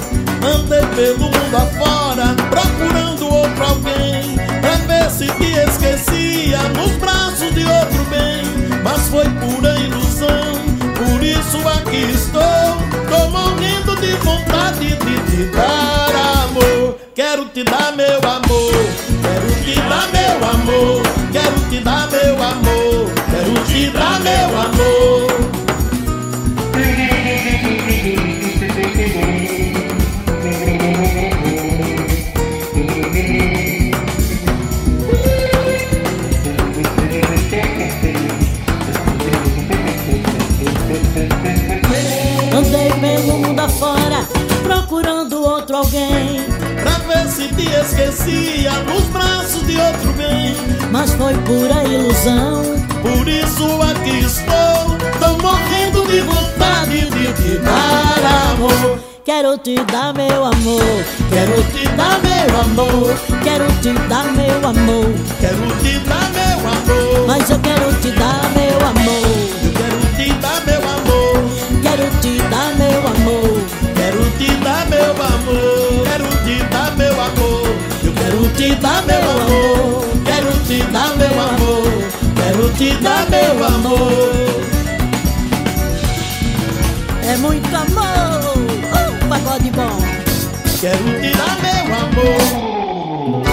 Andei 0.46 0.84
pelo 0.94 1.24
mundo 1.24 1.56
afora, 1.56 2.34
procurando 2.50 3.32
outro 3.32 3.64
alguém, 3.64 4.36
pra 4.60 4.76
ver 4.86 5.10
se 5.10 5.26
te 5.26 5.52
esquecia 5.66 6.58
nos 6.76 6.92
braços 6.96 7.54
de 7.54 7.64
outro 7.64 8.04
bem. 8.10 8.44
Mas 8.82 9.08
foi 9.08 9.24
pura 9.24 9.74
ilusão, 9.78 10.60
por 10.94 11.24
isso 11.24 11.56
aqui 11.68 12.12
estou. 12.12 12.76
Tô 13.08 13.30
morrendo 13.30 13.96
de 13.96 14.12
vontade 14.16 14.88
de 14.88 15.18
te 15.30 15.56
dar 15.56 16.44
amor. 16.44 16.98
Quero 17.14 17.46
te 17.46 17.64
dar 17.64 17.94
meu 17.96 18.18
amor, 18.18 18.72
quero 19.22 19.64
te 19.64 19.74
dar 19.80 20.08
meu 20.12 20.48
amor, 20.50 21.02
quero 21.36 21.60
te 21.68 21.80
dar 21.80 22.08
meu 22.10 22.42
amor, 22.42 23.12
quero 23.30 23.64
te 23.66 23.90
dar 23.90 24.20
meu 24.20 24.58
amor. 24.58 25.26
Andei 42.56 42.90
pelo 43.00 43.38
mundo 43.38 43.60
afora, 43.60 44.35
esquecia 47.68 48.72
nos 48.84 49.04
braços 49.04 49.66
de 49.66 49.76
outro 49.78 50.12
bem. 50.12 50.54
Mas 50.90 51.12
foi 51.12 51.34
pura 51.38 51.84
ilusão. 51.84 52.62
Por 53.02 53.28
isso 53.28 53.82
aqui 53.82 54.20
estou 54.20 54.96
Tô 55.20 55.42
morrendo 55.42 56.06
de 56.06 56.20
vontade 56.20 57.00
de 57.10 57.32
te 57.32 57.58
dar 57.58 58.52
amor. 58.52 58.98
Quero 59.24 59.58
te 59.58 59.74
dar 59.90 60.12
meu 60.12 60.44
amor. 60.44 61.04
Quero 61.30 61.62
te 61.72 61.88
dar 61.96 62.20
meu 62.20 62.60
amor. 62.60 63.16
Quero 63.42 63.66
te 63.80 63.92
dar 64.08 64.24
meu 64.32 64.68
amor. 64.68 65.14
Quero 65.40 65.66
te 65.82 65.98
dar 66.00 66.30
meu 66.32 66.58
amor. 66.58 67.26
Mas 67.26 67.50
eu 67.50 67.58
quero 67.60 67.92
te 68.00 68.10
dar 68.10 68.50
meu 68.54 68.88
amor 68.88 69.25
te 78.56 78.74
dar 78.76 79.02
meu 79.04 79.20
amor 79.20 80.06
Quero 80.24 80.52
te 80.64 80.82
dar 80.90 81.14
meu 81.16 81.40
amor 81.40 81.92
Quero 82.34 82.72
te 82.72 82.90
dar 83.02 83.28
meu 83.28 83.64
amor 83.64 84.32
É 87.22 87.36
muito 87.36 87.76
amor 87.76 88.56
Um 89.22 89.28
pagode 89.28 89.70
bom 89.70 89.98
Quero 90.80 91.04
te 91.20 91.36
dar 91.36 91.56
meu 91.60 91.94
amor 91.94 93.46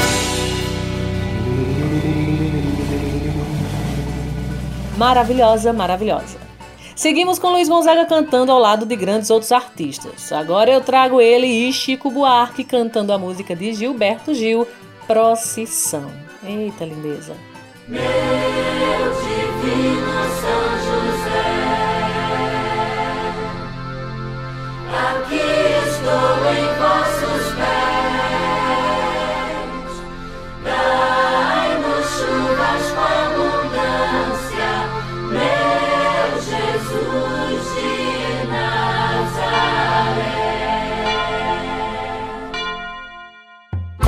Maravilhosa, 4.98 5.74
maravilhosa. 5.74 6.38
Seguimos 6.96 7.40
com 7.40 7.50
Luiz 7.50 7.68
Gonzaga 7.68 8.06
cantando 8.06 8.52
ao 8.52 8.60
lado 8.60 8.86
de 8.86 8.96
grandes 8.96 9.30
outros 9.32 9.52
artistas. 9.52 10.32
Agora 10.32 10.72
eu 10.72 10.80
trago 10.80 11.20
ele 11.20 11.48
e 11.48 11.74
Chico 11.74 12.12
Buarque 12.12 12.64
cantando 12.64 13.12
a 13.12 13.18
música 13.18 13.56
de 13.56 13.74
Gilberto 13.74 14.34
Gil, 14.34 14.68
Procissão. 15.08 16.12
Eita 16.44 16.86
lindeza. 16.86 17.36
Meu 17.88 18.02
divino 18.02 20.13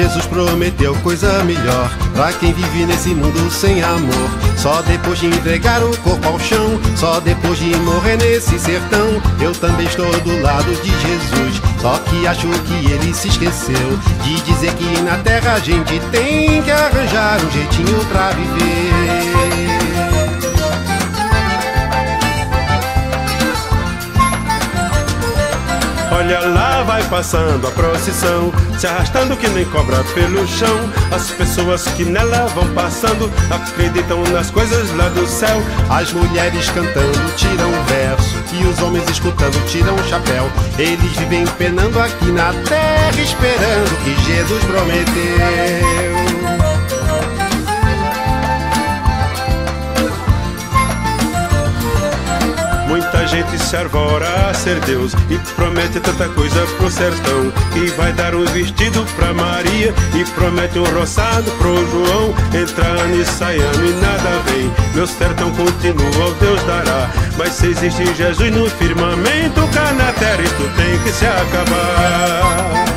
Jesus 0.00 0.24
prometeu 0.24 0.94
coisa 1.02 1.44
melhor 1.44 1.90
Pra 2.14 2.32
quem 2.32 2.54
vive 2.54 2.86
nesse 2.86 3.10
mundo 3.10 3.50
sem 3.50 3.82
amor. 3.82 4.30
Só 4.56 4.80
depois 4.80 5.18
de 5.18 5.26
entregar 5.26 5.82
o 5.82 5.94
corpo 5.98 6.26
ao 6.26 6.40
chão 6.40 6.80
Só 6.96 7.20
depois 7.20 7.58
de 7.58 7.76
morrer 7.76 8.16
nesse 8.16 8.58
sertão 8.58 9.20
Eu 9.38 9.52
também 9.52 9.86
estou 9.86 10.10
do 10.20 10.40
lado 10.40 10.74
de 10.82 10.90
Jesus. 10.90 11.62
Só 11.80 11.98
que 11.98 12.26
acho 12.26 12.48
que 12.48 12.92
ele 12.92 13.12
se 13.12 13.28
esqueceu 13.28 13.98
De 14.24 14.40
dizer 14.40 14.72
que 14.74 15.02
na 15.02 15.18
terra 15.18 15.52
a 15.52 15.58
gente 15.58 16.00
tem 16.10 16.62
que 16.62 16.70
arranjar 16.70 17.38
um 17.44 17.50
jeitinho 17.50 18.04
pra 18.06 18.30
viver 18.30 18.99
Olha 26.20 26.40
lá, 26.40 26.82
vai 26.82 27.02
passando 27.04 27.66
a 27.66 27.70
procissão, 27.70 28.52
se 28.78 28.86
arrastando 28.86 29.34
que 29.38 29.48
nem 29.48 29.64
cobra 29.64 30.04
pelo 30.12 30.46
chão. 30.46 30.76
As 31.10 31.30
pessoas 31.30 31.88
que 31.96 32.04
nela 32.04 32.46
vão 32.48 32.68
passando 32.74 33.32
acreditam 33.50 34.22
nas 34.24 34.50
coisas 34.50 34.94
lá 34.96 35.08
do 35.08 35.26
céu. 35.26 35.62
As 35.88 36.12
mulheres 36.12 36.68
cantando 36.68 37.34
tiram 37.36 37.70
verso 37.86 38.36
e 38.52 38.66
os 38.66 38.82
homens 38.82 39.08
escutando 39.08 39.66
tiram 39.66 39.94
o 39.94 40.08
chapéu. 40.10 40.44
Eles 40.78 41.10
vivem 41.12 41.46
penando 41.56 41.98
aqui 41.98 42.30
na 42.32 42.52
terra, 42.68 43.18
esperando 43.18 44.04
que 44.04 44.14
Jesus 44.22 44.62
prometeu. 44.64 46.39
Gente 53.30 53.58
se 53.62 53.76
arvora 53.76 54.26
a 54.48 54.52
ser 54.52 54.80
Deus 54.80 55.12
e 55.30 55.38
promete 55.54 56.00
tanta 56.00 56.28
coisa 56.30 56.66
pro 56.76 56.90
sertão. 56.90 57.52
E 57.76 57.88
vai 57.90 58.12
dar 58.12 58.34
um 58.34 58.44
vestido 58.46 59.06
pra 59.14 59.32
Maria 59.32 59.94
e 60.14 60.24
promete 60.32 60.80
um 60.80 60.84
roçado 60.98 61.48
pro 61.52 61.76
João. 61.90 62.34
Entra 62.52 62.84
ano 62.84 63.20
e 63.20 63.24
sai 63.24 63.58
ano 63.58 63.86
e 63.86 63.92
nada 64.00 64.42
vem. 64.46 64.72
Meu 64.94 65.06
sertão 65.06 65.50
continua, 65.52 66.26
o 66.26 66.34
Deus 66.34 66.62
dará. 66.64 67.08
Mas 67.38 67.52
se 67.52 67.68
existe 67.68 68.04
Jesus 68.14 68.50
no 68.50 68.68
firmamento, 68.68 69.60
cá 69.72 69.92
na 69.92 70.12
terra 70.12 70.42
isto 70.42 70.68
tem 70.76 70.98
que 70.98 71.12
se 71.12 71.26
acabar. 71.26 72.89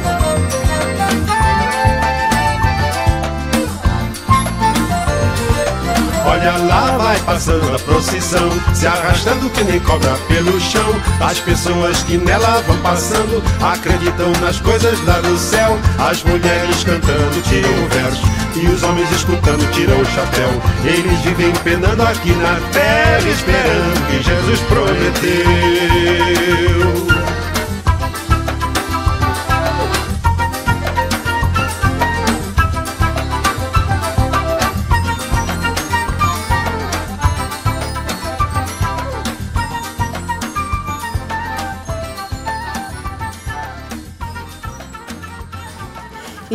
Olha 6.25 6.57
lá, 6.57 6.97
vai 6.97 7.19
passando 7.19 7.75
a 7.75 7.79
procissão, 7.79 8.49
se 8.73 8.87
arrastando 8.87 9.49
que 9.49 9.63
nem 9.63 9.79
cobra 9.79 10.15
pelo 10.27 10.59
chão. 10.59 10.95
As 11.19 11.39
pessoas 11.39 12.03
que 12.03 12.17
nela 12.17 12.61
vão 12.67 12.77
passando 12.77 13.43
acreditam 13.61 14.31
nas 14.41 14.59
coisas 14.59 14.99
lá 15.05 15.19
do 15.19 15.37
céu. 15.37 15.77
As 15.99 16.23
mulheres 16.23 16.83
cantando 16.83 17.41
tiram 17.43 17.69
o 17.69 17.87
verso 17.89 18.23
e 18.55 18.67
os 18.67 18.83
homens 18.83 19.11
escutando 19.11 19.69
tiram 19.71 19.99
o 19.99 20.05
chapéu. 20.05 20.49
Eles 20.85 21.19
vivem 21.21 21.51
penando 21.63 22.03
aqui 22.03 22.31
na 22.33 22.59
terra, 22.71 23.27
esperando 23.29 24.07
que 24.07 24.21
Jesus 24.23 24.59
prometeu. 24.61 26.72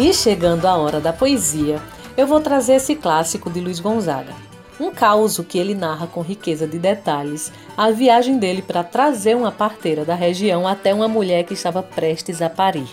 E 0.00 0.14
chegando 0.14 0.64
a 0.66 0.76
hora 0.76 1.00
da 1.00 1.12
poesia, 1.12 1.82
eu 2.16 2.24
vou 2.24 2.40
trazer 2.40 2.74
esse 2.74 2.94
clássico 2.94 3.50
de 3.50 3.58
Luiz 3.58 3.80
Gonzaga. 3.80 4.32
Um 4.78 4.92
caos 4.92 5.40
que 5.48 5.58
ele 5.58 5.74
narra 5.74 6.06
com 6.06 6.20
riqueza 6.20 6.68
de 6.68 6.78
detalhes 6.78 7.50
a 7.76 7.90
viagem 7.90 8.38
dele 8.38 8.62
para 8.62 8.84
trazer 8.84 9.36
uma 9.36 9.50
parteira 9.50 10.04
da 10.04 10.14
região 10.14 10.68
até 10.68 10.94
uma 10.94 11.08
mulher 11.08 11.42
que 11.42 11.54
estava 11.54 11.82
prestes 11.82 12.40
a 12.40 12.48
parir. 12.48 12.86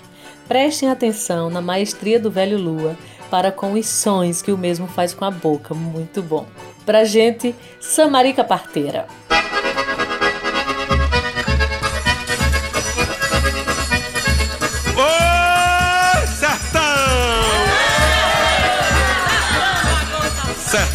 Prestem 0.47 0.89
atenção 0.89 1.47
na 1.47 1.61
maestria 1.61 2.19
do 2.19 2.31
velho 2.31 2.57
Lua 2.57 2.97
para 3.29 3.51
com 3.51 3.73
os 3.73 3.87
sons 3.87 4.41
que 4.41 4.51
o 4.51 4.57
mesmo 4.57 4.87
faz 4.87 5.13
com 5.13 5.25
a 5.25 5.29
boca, 5.29 5.75
muito 5.75 6.23
bom. 6.23 6.47
Pra 6.87 7.03
gente, 7.03 7.53
Samarica 7.79 8.43
Parteira. 8.43 9.05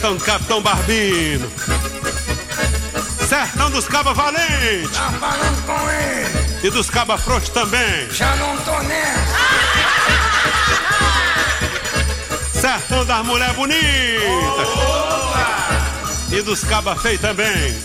Sertão 0.01 0.17
do 0.17 0.25
Capitão 0.25 0.63
Barbino. 0.63 1.53
Sertão 3.29 3.71
dos 3.71 3.87
Cabas 3.87 4.17
Valentes. 4.17 4.97
Tá 4.97 5.13
falando 5.21 5.67
com 5.67 5.91
ele. 5.91 6.67
E 6.67 6.71
dos 6.71 6.89
Cabas 6.89 7.21
Frouxos 7.21 7.51
também. 7.51 8.11
Já 8.11 8.35
não 8.37 8.57
tô 8.57 8.79
nessa. 8.85 9.37
Sertão 12.59 13.05
das 13.05 13.27
Mulher 13.27 13.53
Bonita. 13.53 13.83
E 16.31 16.41
dos 16.41 16.65
Cabas 16.65 17.03
Feio 17.03 17.19
também. 17.19 17.79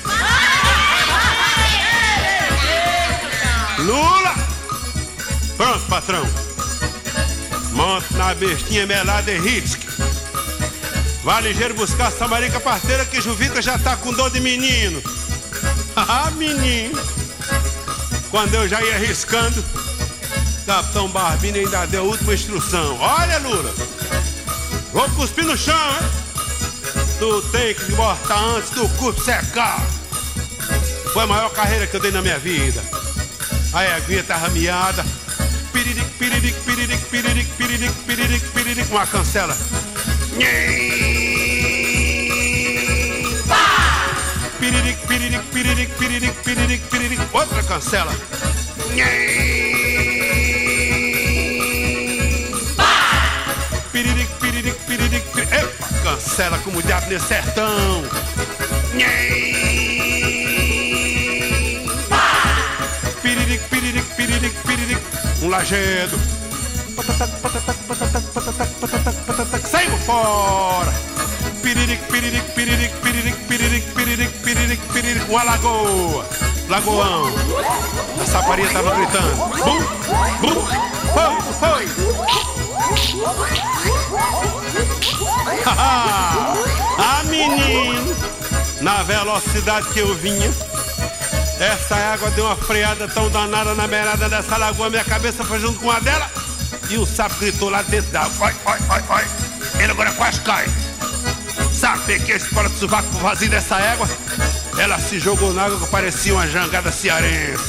Lula! 3.80 4.36
Pronto, 5.58 5.86
patrão. 5.90 6.26
pronto 7.74 8.06
na 8.12 8.34
bestinha 8.36 8.88
melada 8.88 9.30
e 9.30 9.38
Hitsk. 9.38 10.05
Vá 11.26 11.40
ligeiro 11.40 11.74
buscar 11.74 12.10
a 12.10 12.12
Samarica 12.12 12.60
parteira 12.60 13.04
que 13.04 13.20
Juvita 13.20 13.60
já 13.60 13.80
tá 13.80 13.98
com 13.98 14.14
dor 14.14 14.30
de 14.30 14.40
menino. 14.40 15.02
Ah, 15.98 16.30
menino. 16.32 17.02
Quando 18.30 18.54
eu 18.54 18.68
já 18.68 18.82
ia 18.84 18.96
arriscando, 18.96 19.64
Capitão 20.66 21.08
Barbini 21.08 21.60
ainda 21.60 21.86
deu 21.88 22.02
a 22.02 22.08
última 22.08 22.34
instrução. 22.34 23.00
Olha, 23.00 23.38
Lula, 23.40 23.74
vou 24.92 25.10
cuspir 25.12 25.46
no 25.46 25.58
chão, 25.58 25.74
hein? 25.74 26.10
Tu 27.18 27.42
tem 27.44 27.74
que 27.74 27.94
botar 27.94 28.38
antes 28.38 28.72
do 28.72 28.90
corpo 28.90 29.22
secar. 29.22 29.82
Foi 31.14 31.24
a 31.24 31.28
maior 31.28 31.50
carreira 31.52 31.88
que 31.88 31.96
eu 31.96 32.02
dei 32.02 32.12
na 32.12 32.22
minha 32.22 32.38
vida. 32.38 32.84
A 33.72 33.98
eguinha 33.98 34.24
tá 34.24 34.36
rameada. 34.36 35.06
Piriric, 35.72 36.10
piriric, 36.20 36.60
piriric, 36.66 37.06
piriric, 37.06 37.50
piriric, 37.56 37.94
piriric, 38.06 38.50
piriric, 38.50 38.92
uma 38.92 39.08
cancela. 39.08 39.56
Piriric, 44.60 44.98
piriric, 45.08 45.42
piriric, 45.54 45.90
piriric, 45.98 46.34
piriric, 46.44 46.82
piriric, 46.90 47.20
outra 47.34 47.64
cancela. 47.64 48.12
Piriric, 53.94 54.28
piriric, 54.42 54.76
piriric, 54.86 55.24
piriric. 55.32 55.54
Epa, 55.54 55.88
cancela 56.04 56.58
como 56.60 56.80
o 56.80 56.84
diabo 56.84 57.08
nesse 57.08 57.28
sertão. 57.28 58.04
Piriric, 63.22 63.62
piriric, 63.70 64.06
piriric, 64.18 64.54
piriric. 64.66 65.02
Um 65.44 65.50
lajedo. 65.50 66.20
Patatac, 66.96 67.30
patatac, 67.42 67.78
patatac, 67.88 68.24
patatac, 68.34 68.70
patatac, 68.80 69.16
patatac. 69.26 69.65
Fora. 70.06 70.94
Piriric, 71.64 72.02
piriric, 72.12 72.44
piriric, 72.54 72.94
piriric, 73.02 73.36
piriric, 73.48 73.86
piriric, 73.96 74.32
piriric, 74.44 74.82
piriric. 74.94 75.30
Uma 75.30 75.44
lagoa. 75.44 76.26
Lagoão. 76.70 77.32
A 78.22 78.26
saparia 78.26 78.70
tava 78.70 78.96
gritando. 78.96 79.36
Bum, 79.64 79.82
bum. 80.42 80.86
Foi, 81.14 81.42
foi. 81.60 81.88
ah, 85.78 87.24
menino, 87.26 88.16
na 88.82 89.04
velocidade 89.04 89.88
que 89.90 90.00
eu 90.00 90.14
vinha, 90.16 90.52
essa 91.60 91.96
água 91.96 92.30
deu 92.32 92.46
uma 92.46 92.56
freada 92.56 93.08
tão 93.08 93.30
danada 93.30 93.74
na 93.74 93.88
beirada 93.88 94.28
dessa 94.28 94.58
lagoa, 94.58 94.90
minha 94.90 95.04
cabeça 95.04 95.44
foi 95.44 95.60
junto 95.60 95.80
com 95.80 95.90
a 95.90 96.00
dela 96.00 96.30
e 96.90 96.98
o 96.98 97.06
sapo 97.06 97.36
gritou 97.40 97.70
lá 97.70 97.82
dentro 97.84 98.12
da 98.12 98.22
água. 98.22 98.34
Vai, 98.38 98.54
vai, 98.54 98.80
vai, 98.82 99.02
vai. 99.04 99.35
Agora 99.90 100.12
quase 100.14 100.42
cai. 100.42 100.66
Sabe 101.72 102.20
que 102.20 102.32
esse 102.32 102.48
fora 102.48 102.68
do 102.68 102.78
sovaco 102.78 103.08
vazio 103.20 103.50
dessa 103.50 103.80
égua, 103.80 104.10
ela 104.78 105.00
se 105.00 105.20
jogou 105.20 105.54
na 105.54 105.66
água 105.66 105.80
que 105.80 105.88
parecia 105.88 106.34
uma 106.34 106.48
jangada 106.48 106.92
cearense. 106.92 107.64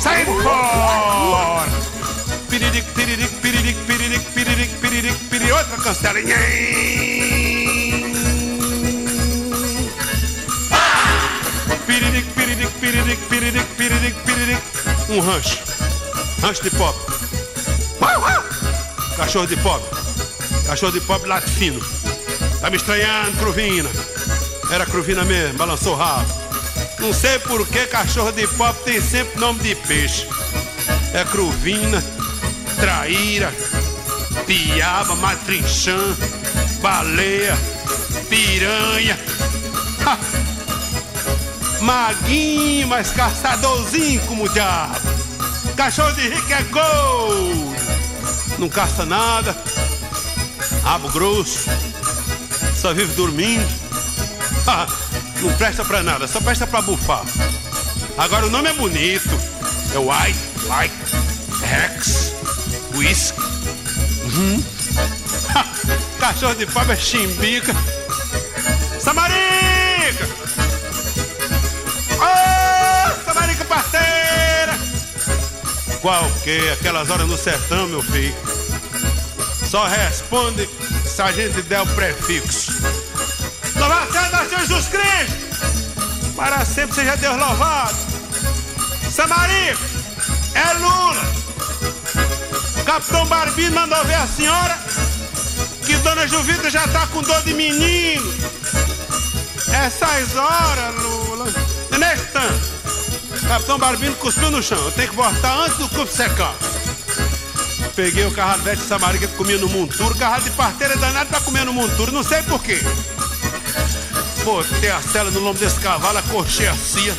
Saindo 0.00 0.42
fora! 0.42 1.66
Piriric, 2.48 2.86
piriric, 2.94 3.30
piriric, 3.40 3.76
piriric, 3.86 4.24
piriric, 4.32 4.70
piriric, 4.80 5.16
piriric, 5.28 5.52
outra 5.52 5.76
cancela. 5.78 6.20
Piriric, 11.86 12.26
piriric, 12.34 12.70
piriric, 12.80 13.18
piriric, 13.28 13.66
piriric, 13.76 14.14
piriric. 14.24 14.62
Um 15.10 15.20
rancho. 15.20 15.75
Rancho 16.40 16.62
de 16.62 16.70
pobre. 16.70 17.00
Cachorro 19.16 19.46
de 19.46 19.56
pobre. 19.56 19.88
Cachorro 20.66 20.92
de 20.92 21.00
pobre 21.00 21.28
late 21.28 21.50
fino. 21.50 21.80
Tá 22.60 22.68
me 22.68 22.76
estranhando, 22.76 23.36
Cruvina. 23.38 23.88
Era 24.70 24.84
Cruvina 24.84 25.24
mesmo, 25.24 25.56
balançou 25.56 25.94
o 25.94 25.96
rabo. 25.96 26.30
Não 26.98 27.12
sei 27.12 27.38
por 27.38 27.66
que 27.66 27.86
cachorro 27.86 28.32
de 28.32 28.46
pobre 28.48 28.82
tem 28.84 29.00
sempre 29.00 29.40
nome 29.40 29.60
de 29.60 29.74
peixe. 29.74 30.28
É 31.14 31.24
Cruvina, 31.24 32.02
Traíra, 32.78 33.52
Piaba, 34.46 35.14
Matrinchã, 35.14 35.98
Baleia, 36.80 37.56
Piranha. 38.28 39.18
Ha! 40.04 40.18
Maguinho, 41.80 42.88
mas 42.88 43.10
caçadorzinho 43.10 44.20
como 44.22 44.44
o 44.44 44.48
diabo. 44.48 45.15
Cachorro 45.76 46.12
de 46.12 46.28
rico 46.28 46.52
é 46.52 46.62
gol. 46.64 47.74
Não 48.58 48.68
caça 48.68 49.04
nada. 49.04 49.56
Rabo 50.82 51.10
grosso. 51.10 51.68
Só 52.74 52.94
vive 52.94 53.14
dormindo. 53.14 53.68
Ha! 54.66 54.86
Não 55.40 55.52
presta 55.58 55.84
pra 55.84 56.02
nada, 56.02 56.26
só 56.26 56.40
presta 56.40 56.66
pra 56.66 56.80
bufar. 56.80 57.22
Agora 58.16 58.46
o 58.46 58.50
nome 58.50 58.70
é 58.70 58.72
bonito. 58.72 59.28
É 59.94 59.98
White, 59.98 60.38
White, 60.64 60.94
Rex, 61.60 62.32
Whisky. 62.94 63.40
Uhum. 64.22 64.64
Cachorro 66.18 66.54
de 66.54 66.66
pobre 66.66 66.94
é 66.94 66.96
chimbica. 66.96 67.74
Qual 76.06 76.30
que? 76.44 76.70
Aquelas 76.70 77.10
horas 77.10 77.26
no 77.26 77.36
sertão, 77.36 77.88
meu 77.88 78.00
filho. 78.00 78.32
Só 79.68 79.86
responde 79.86 80.70
se 81.04 81.20
a 81.20 81.32
gente 81.32 81.60
der 81.62 81.80
o 81.80 81.86
prefixo. 81.96 82.70
Louvado 83.74 84.12
seja 84.12 84.56
Jesus 84.56 84.86
Cristo! 84.86 86.36
Para 86.36 86.64
sempre 86.64 86.94
seja 86.94 87.16
Deus 87.16 87.36
louvado! 87.36 87.96
Samarico! 89.10 89.82
É 90.54 90.74
Lula! 90.74 91.24
Capitão 92.84 93.26
Barbino 93.26 93.74
mandou 93.74 94.04
ver 94.04 94.14
a 94.14 94.28
senhora 94.28 94.78
que 95.84 95.96
Dona 95.96 96.28
Juvita 96.28 96.70
já 96.70 96.86
tá 96.86 97.08
com 97.08 97.20
dor 97.20 97.42
de 97.42 97.52
menino. 97.52 98.32
Essas 99.72 100.36
horas, 100.36 101.02
Lula. 101.02 101.46
E 101.90 101.98
tanto, 101.98 102.35
Capitão 103.56 103.78
Barbino 103.78 104.14
cuspiu 104.16 104.50
no 104.50 104.62
chão. 104.62 104.76
Eu 104.76 104.90
tenho 104.90 105.08
que 105.08 105.16
botar 105.16 105.54
antes 105.60 105.78
do 105.78 105.88
cupo 105.88 106.06
secar. 106.12 106.54
Peguei 107.94 108.26
o 108.26 108.30
carradete 108.30 108.82
de 108.82 108.86
Samarica 108.86 109.26
que 109.26 109.34
comia 109.34 109.56
no 109.56 109.66
monturo. 109.66 110.14
Carrado 110.14 110.44
de 110.44 110.50
parteira 110.50 110.94
danado 110.98 111.30
tá 111.30 111.40
comendo 111.40 111.72
monturo. 111.72 112.12
Não 112.12 112.22
sei 112.22 112.42
por 112.42 112.62
quê. 112.62 112.78
Botei 114.44 114.90
a 114.90 115.00
cela 115.00 115.30
no 115.30 115.40
lombo 115.40 115.58
desse 115.58 115.80
cavalo, 115.80 116.18
acorchei 116.18 116.68
a 116.68 116.74
cia. 116.74 117.14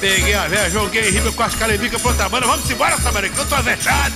Peguei 0.00 0.32
a 0.32 0.48
velha, 0.48 0.70
joguei 0.70 1.10
riba 1.10 1.30
com 1.30 1.42
as 1.42 1.54
calebicas 1.54 2.00
pra 2.00 2.10
outra 2.10 2.28
banda. 2.30 2.46
Vamos 2.46 2.70
embora, 2.70 2.96
Samarica, 2.96 3.38
eu 3.38 3.46
tô 3.46 3.54
avexado. 3.54 4.14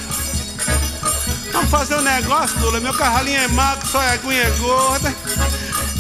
Vamos 1.53 1.71
fazer 1.71 1.97
um 1.97 2.01
negócio, 2.01 2.59
Lula. 2.59 2.81
Meu 2.81 2.95
carralinho 2.95 3.39
é 3.39 3.49
magro, 3.49 3.87
só 3.87 4.03
é 4.03 4.13
aguinha 4.13 4.49
gorda. 4.53 5.15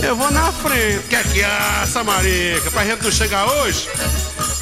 Eu 0.02 0.16
vou 0.16 0.30
na 0.30 0.50
frente. 0.52 1.06
Quer 1.10 1.22
que 1.24 1.42
é, 1.42 1.86
Samarica? 1.86 2.70
Pra 2.70 2.86
gente 2.86 3.04
não 3.04 3.12
chegar 3.12 3.44
hoje? 3.44 3.90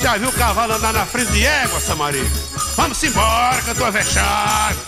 Já 0.01 0.17
viu 0.17 0.31
o 0.31 0.33
cavalo 0.33 0.73
andar 0.73 0.95
na 0.95 1.05
frente 1.05 1.31
de 1.33 1.45
égua, 1.45 1.79
Samarica? 1.79 2.31
Vamos 2.75 3.03
embora, 3.05 3.61
que 3.61 3.69
eu 3.69 3.75
tô 3.75 3.85
avexado. 3.85 4.79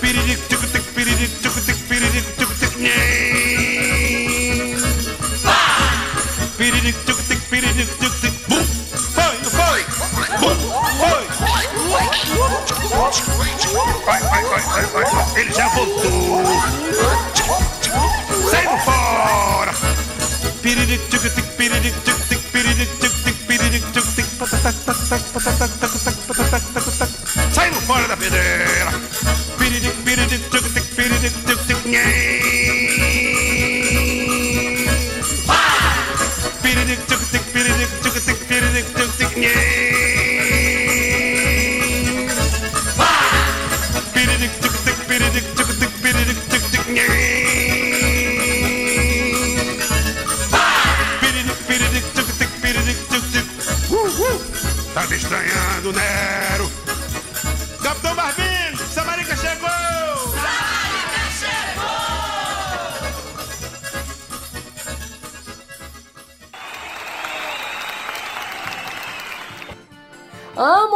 Piririco, 0.00 0.42
tico, 0.48 0.66
tico, 0.66 0.92
piririco, 0.92 1.40
tico, 1.40 1.60
tico, 1.60 1.78
piririco, 1.88 2.32
tico, 2.36 2.54
tico, 2.54 2.78
nhém. 2.80 4.76
Piririco, 6.56 6.98
tico, 7.06 7.22
tico, 7.22 7.42
piririco, 7.48 7.94
tico, 7.98 8.16
tico, 8.20 8.36
bum. 8.48 8.64
Foi, 9.14 9.38
não 9.38 9.50
foi? 9.50 9.84
Bum, 10.40 10.56
foi. 10.98 11.28
Vai, 14.04 14.20
vai, 14.20 14.44
vai, 14.44 14.60
vai, 14.60 15.04
vai. 15.04 15.40
Ele 15.40 15.52
já 15.52 15.68
voltou. 15.68 16.42
Saindo 18.50 18.78
fora. 18.84 19.72
Piriric, 20.60 21.08
tico, 21.08 21.30
tico, 21.30 21.48
piriric, 21.56 21.94
patatac, 25.08 25.32
patatac, 25.32 25.70
patatac, 25.70 25.72
patatac, 25.72 25.80
patatac, 25.80 25.97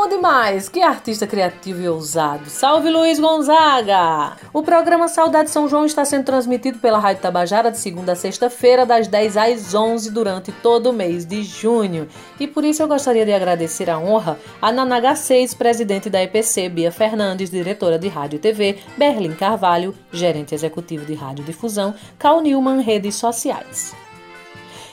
Amo 0.03 0.09
demais! 0.11 0.69
Que 0.69 0.83
artista 0.83 1.29
criativo 1.29 1.81
e 1.81 1.89
ousado! 1.89 2.51
Salve 2.51 2.91
Luiz 2.91 3.21
Gonzaga! 3.21 4.37
O 4.53 4.61
programa 4.61 5.07
Saudade 5.07 5.49
São 5.49 5.69
João 5.69 5.87
está 5.87 6.05
sendo 6.05 6.25
transmitido 6.25 6.81
pela 6.81 6.99
Rádio 6.99 7.23
Tabajara 7.23 7.71
de 7.71 7.79
segunda 7.79 8.11
a 8.11 8.17
sexta-feira, 8.17 8.85
das 8.85 9.07
10 9.07 9.37
às 9.37 9.75
11, 9.75 10.11
durante 10.11 10.51
todo 10.51 10.91
o 10.91 10.93
mês 10.93 11.25
de 11.25 11.45
junho. 11.45 12.09
E 12.41 12.49
por 12.49 12.65
isso 12.65 12.83
eu 12.83 12.89
gostaria 12.89 13.25
de 13.25 13.33
agradecer 13.33 13.89
a 13.89 13.97
honra 13.97 14.37
a 14.61 14.73
Nanaga 14.73 15.15
6, 15.15 15.55
presidente 15.55 16.11
da 16.11 16.21
EPC, 16.21 16.69
Bia 16.69 16.91
Fernandes, 16.91 17.49
diretora 17.49 17.97
de 17.97 18.09
Rádio 18.09 18.39
e 18.39 18.41
TV, 18.41 18.79
Berlim 18.99 19.37
Carvalho, 19.37 19.95
gerente 20.13 20.53
executivo 20.53 21.07
de 21.07 21.15
Rádio 21.15 21.45
Difusão, 21.45 21.95
Cal 22.19 22.41
Newman, 22.41 22.81
redes 22.81 23.15
sociais. 23.15 24.02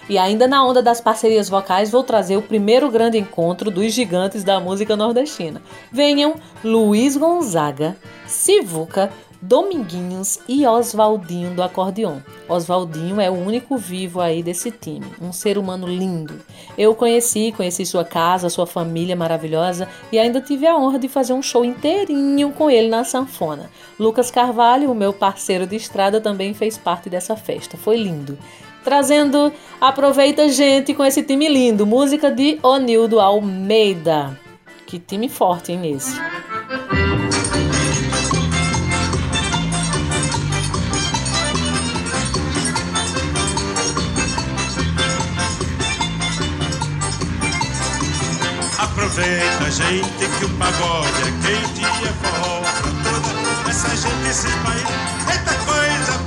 E 0.10 0.18
ainda 0.18 0.47
na 0.47 0.66
onda 0.66 0.82
das 0.82 0.99
parcerias 0.99 1.47
vocais, 1.47 1.91
vou 1.91 2.03
trazer 2.03 2.36
o 2.36 2.41
primeiro 2.41 2.89
grande 2.89 3.20
encontro 3.20 3.70
dos 3.70 3.93
gigantes 3.93 4.43
da 4.43 4.60
música 4.60 4.95
nordestina. 4.95 5.62
Venham 5.91 6.34
Luiz 6.64 7.16
Gonzaga, 7.16 7.95
Sivuca, 8.26 9.12
Dominguinhos 9.39 10.39
e 10.49 10.66
Oswaldinho 10.66 11.53
do 11.53 11.62
acordeon. 11.62 12.18
Oswaldinho 12.47 13.22
é 13.22 13.30
o 13.30 13.36
único 13.36 13.78
vivo 13.78 14.20
aí 14.20 14.41
desse 14.41 14.72
time, 14.72 15.05
um 15.22 15.32
ser 15.32 15.60
humano 15.60 15.88
lindo. 15.88 16.34
Eu 16.76 16.95
conheci, 16.95 17.53
conheci 17.55 17.86
sua 17.86 18.03
casa, 18.03 18.49
sua 18.49 18.66
família 18.66 19.16
maravilhosa 19.16 19.88
e 20.12 20.18
ainda 20.18 20.41
tive 20.41 20.66
a 20.66 20.76
honra 20.76 20.97
de 20.97 21.07
fazer 21.07 21.34
um 21.34 21.41
show 21.41 21.64
inteirinho 21.64 22.51
com 22.51 22.70
ele 22.70 22.89
na 22.89 23.03
sanfona. 23.03 23.70
Lucas 23.97 24.32
Carvalho, 24.32 24.91
o 24.91 24.95
meu 24.95 25.14
parceiro 25.14 25.68
de 25.68 25.76
estrada, 25.76 26.20
também 26.20 26.53
fez 26.53 26.78
parte 26.78 27.10
dessa 27.10 27.38
festa. 27.38 27.78
Foi 27.78 27.95
lindo 27.95 28.38
trazendo 28.84 29.51
Aproveita 29.80 30.49
Gente 30.49 30.93
com 30.93 31.05
esse 31.05 31.23
time 31.23 31.47
lindo, 31.47 31.86
música 31.86 32.30
de 32.30 32.59
Onildo 32.61 33.19
Almeida. 33.19 34.38
Que 34.86 34.99
time 34.99 35.30
forte, 35.30 35.71
hein, 35.71 35.93
esse? 35.95 36.19
Aproveita, 48.80 49.71
gente, 49.71 50.27
que 50.38 50.45
o 50.45 50.49
pagode 50.57 51.21
é 51.21 51.32
quente 51.41 51.82
e 51.82 52.07
é 52.07 52.13
forró 52.13 52.61
pra 52.61 52.91
toda 53.03 53.69
essa 53.69 53.89
gente 53.89 54.34
se 54.34 54.47
espalhar. 54.47 55.32
Eita 55.32 55.53
coisa 55.65 56.18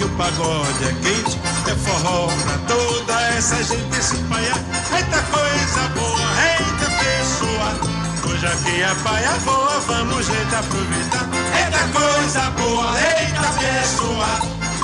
que 0.00 0.04
o 0.04 0.08
pagode 0.16 0.84
é 0.84 0.94
quente, 1.02 1.38
é 1.70 1.74
forró 1.76 2.28
pra 2.28 2.56
toda 2.66 3.20
essa 3.36 3.56
gente 3.56 4.02
se 4.02 4.14
espalhar. 4.14 4.58
Eita 4.96 5.22
coisa 5.28 5.88
boa, 5.94 6.20
eita 6.40 6.88
pessoa. 7.04 8.32
Hoje 8.32 8.46
aqui 8.46 8.80
é 8.80 8.94
paia 9.04 9.32
voa, 9.44 9.78
vamos 9.80 10.24
gente 10.24 10.54
aproveitar. 10.54 11.28
Eita 11.54 11.84
coisa 11.92 12.50
boa, 12.52 12.94
eita 12.98 13.42
pessoa. 13.60 14.26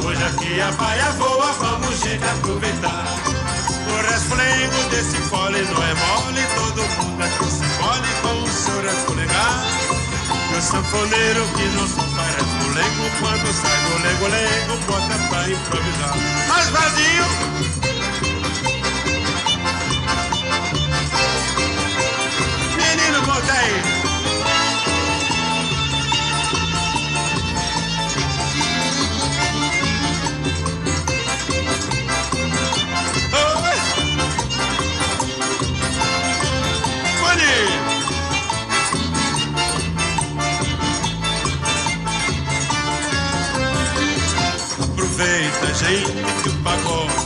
Hoje 0.05 0.23
aqui 0.23 0.61
é 0.61 0.73
paia 0.73 1.11
voa, 1.13 1.53
vamos 1.61 1.99
gente 1.99 2.25
aproveitar. 2.25 3.07
O 3.89 4.13
resflego 4.13 4.91
desse 4.91 5.17
fole 5.31 5.63
não 5.63 5.83
é 5.83 5.95
mole, 5.95 6.43
todo 6.57 6.83
mundo 7.01 7.23
aqui 7.23 7.51
se 7.51 7.65
mole 7.81 8.09
com 8.21 8.43
o 8.43 8.49
seu 8.53 8.83
resflegar. 8.83 9.65
O 10.55 10.61
sanfoneiro 10.61 11.47
que 11.57 11.65
não 11.75 11.89
só 11.89 12.16
resfolego, 12.77 13.11
quando 13.21 13.53
sai 13.53 13.77
do 13.85 14.03
lego-lego, 14.03 14.77
bota 14.87 15.19
pra 15.29 15.49
improvisar. 15.49 16.17
Mas 16.49 16.69
vazio! 16.69 17.86
Gente, 45.87 46.11
que 46.43 46.51
pagode 46.65 47.26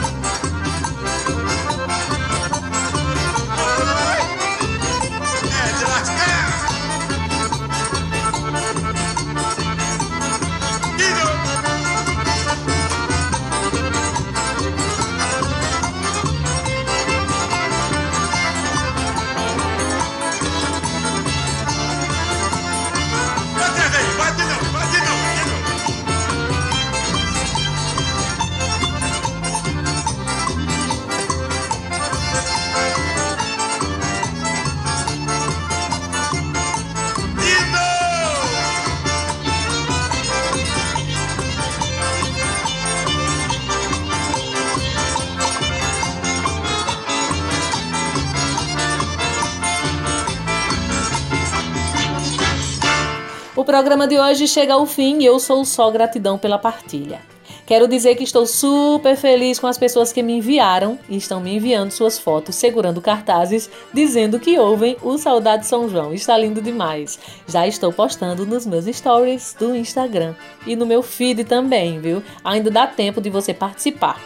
programa 53.81 54.07
de 54.07 54.15
hoje 54.15 54.47
chega 54.47 54.75
ao 54.75 54.85
fim 54.85 55.23
e 55.23 55.25
eu 55.25 55.39
sou 55.39 55.65
só 55.65 55.89
gratidão 55.89 56.37
pela 56.37 56.59
partilha. 56.59 57.19
Quero 57.65 57.87
dizer 57.87 58.13
que 58.13 58.23
estou 58.23 58.45
super 58.45 59.17
feliz 59.17 59.57
com 59.57 59.65
as 59.65 59.75
pessoas 59.75 60.13
que 60.13 60.21
me 60.21 60.33
enviaram 60.33 60.99
e 61.09 61.17
estão 61.17 61.41
me 61.41 61.55
enviando 61.55 61.89
suas 61.89 62.19
fotos 62.19 62.53
segurando 62.53 63.01
cartazes 63.01 63.71
dizendo 63.91 64.39
que 64.39 64.59
ouvem 64.59 64.97
o 65.01 65.17
Saudade 65.17 65.65
São 65.65 65.89
João. 65.89 66.13
Está 66.13 66.37
lindo 66.37 66.61
demais. 66.61 67.17
Já 67.47 67.65
estou 67.65 67.91
postando 67.91 68.45
nos 68.45 68.67
meus 68.67 68.85
stories 68.85 69.55
do 69.57 69.75
Instagram 69.75 70.35
e 70.67 70.75
no 70.75 70.85
meu 70.85 71.01
feed 71.01 71.43
também, 71.43 71.99
viu? 71.99 72.21
Ainda 72.43 72.69
dá 72.69 72.85
tempo 72.85 73.19
de 73.19 73.31
você 73.31 73.51
participar. 73.51 74.21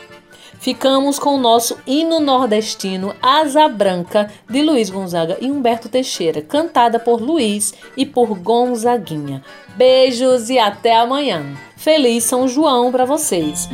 Ficamos 0.60 1.20
com 1.20 1.36
o 1.36 1.40
nosso 1.40 1.78
hino 1.86 2.20
nordestino 2.20 3.16
Asa 3.22 3.68
Branca 3.68 4.32
de 4.50 4.62
Luiz 4.62 4.90
Gonzaga 4.90 5.38
e 5.40 5.52
Humberto 5.52 5.90
Teixeira, 5.90 6.42
cantada 6.42 7.00
por 7.00 7.22
Luiz 7.22 7.74
e 7.96 8.06
por 8.06 8.38
Gonzaguinha. 8.38 9.44
Beijos 9.76 10.50
e 10.50 10.58
até 10.58 10.96
amanhã. 10.96 11.56
Feliz 11.76 12.24
São 12.24 12.48
João 12.48 12.92
para 12.92 13.06
vocês. 13.06 13.70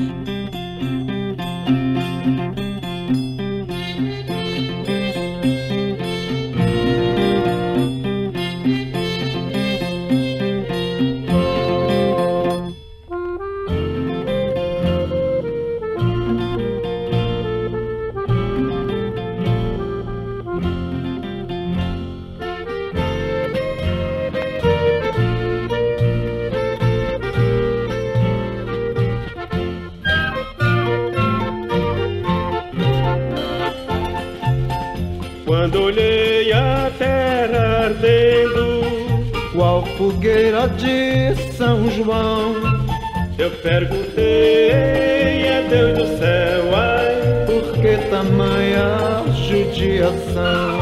Eu 43.41 43.49
perguntei 43.49 45.49
a 45.49 45.61
Deus 45.67 45.97
do 45.97 46.05
céu, 46.19 46.75
ai, 46.75 47.43
por 47.47 47.73
que 47.81 47.97
tamanha 48.07 49.23
judiação? 49.47 50.77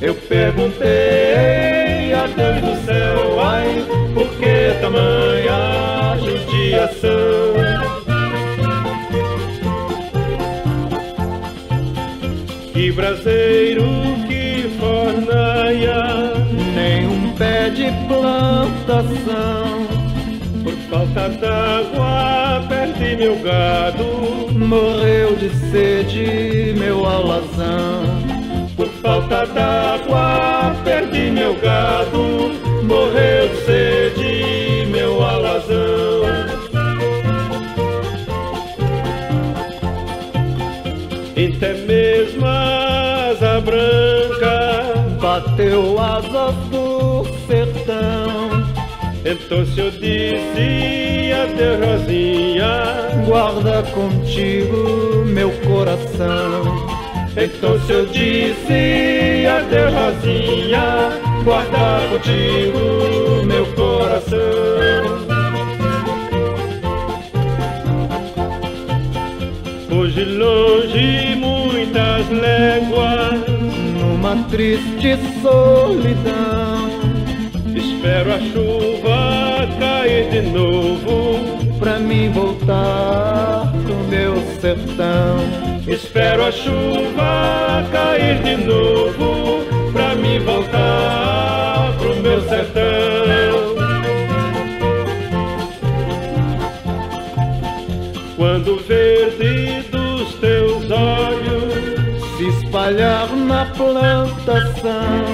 Eu 0.00 0.14
perguntei 0.14 2.14
a 2.14 2.28
Deus 2.28 2.60
do 2.60 2.76
céu, 2.86 3.40
ai, 3.40 3.84
por 4.14 4.28
que 4.38 4.72
tamanha 4.80 6.16
judiação? 6.20 7.58
Que 12.72 12.92
braseiro 12.92 13.82
que 14.28 14.70
fornaia, 14.78 16.04
nem 16.72 17.08
um 17.08 17.32
pé 17.32 17.68
de 17.70 17.90
plantação. 18.06 19.89
Por 21.10 21.14
falta 21.14 21.40
d'água 21.40 22.66
perdi 22.68 23.16
meu 23.16 23.36
gado, 23.42 24.04
morreu 24.56 25.34
de 25.34 25.50
sede 25.70 26.72
meu 26.78 27.04
alazão. 27.04 28.04
Por 28.76 28.86
falta 29.02 29.44
d'água 29.46 30.76
perdi 30.84 31.32
meu 31.32 31.54
gado, 31.56 32.52
morreu 32.84 33.48
de 33.48 33.56
sede 33.64 34.86
meu 34.88 35.20
alazão. 35.20 36.20
Até 41.32 41.74
mesmo 41.74 42.46
a 42.46 43.30
asa 43.30 43.60
branca 43.60 44.94
bateu 45.20 45.98
asas. 45.98 46.69
Então 49.30 49.64
se 49.64 49.78
eu 49.78 49.92
disse 49.92 51.32
adeus 51.32 51.78
Rosinha, 51.86 52.66
guarda 53.26 53.84
contigo 53.92 55.24
meu 55.24 55.50
coração. 55.68 56.88
Então 57.36 57.78
se 57.86 57.92
eu 57.92 58.06
disse 58.06 59.46
adeus 59.46 59.94
Rosinha, 59.94 61.10
guarda 61.44 62.08
contigo 62.10 63.46
meu 63.46 63.66
coração. 63.74 64.40
Hoje 69.96 70.24
longe 70.24 71.36
muitas 71.36 72.28
léguas, 72.30 73.48
numa 73.96 74.42
triste 74.48 75.16
solidão. 75.40 76.90
Espero 77.76 78.34
a 78.34 78.38
chuva 78.40 78.89
de 80.30 80.42
novo, 80.42 81.76
pra 81.80 81.98
mim 81.98 82.30
voltar 82.30 83.72
pro 83.84 83.94
meu 84.08 84.36
sertão. 84.60 85.38
Espero 85.88 86.44
a 86.44 86.52
chuva 86.52 87.84
cair 87.90 88.40
de 88.42 88.64
novo, 88.64 89.64
pra 89.92 90.14
mim 90.14 90.38
voltar 90.38 91.92
pro 91.98 92.14
meu 92.22 92.40
sertão. 92.42 93.10
Quando 98.36 98.74
o 98.74 98.78
verde 98.78 99.82
dos 99.90 100.34
teus 100.34 100.90
olhos 100.90 101.72
se 102.36 102.48
espalhar 102.48 103.28
na 103.34 103.66
plantação, 103.66 105.24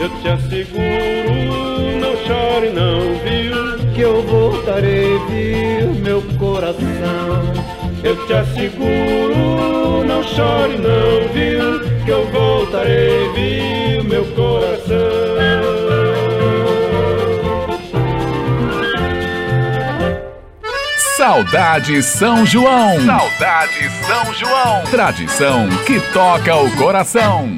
eu 0.00 0.08
te 0.20 0.28
asseguro, 0.28 2.00
não 2.00 2.16
chore 2.26 2.70
não, 2.70 3.14
viu? 3.24 3.81
Que 3.94 4.00
eu 4.00 4.22
voltarei, 4.22 5.18
viu, 5.28 5.94
meu 5.94 6.22
coração. 6.38 7.52
Eu 8.02 8.26
te 8.26 8.32
asseguro, 8.32 10.04
não 10.04 10.22
chore 10.22 10.78
não, 10.78 11.28
viu? 11.32 12.04
Que 12.04 12.10
eu 12.10 12.26
voltarei, 12.26 13.28
viu, 13.34 14.04
meu 14.04 14.24
coração. 14.34 15.32
Saudade 21.16 22.02
São 22.02 22.44
João. 22.44 23.00
Saudade 23.06 23.90
São 24.04 24.34
João. 24.34 24.82
Tradição 24.90 25.68
que 25.86 26.00
toca 26.12 26.56
o 26.56 26.68
coração. 26.72 27.56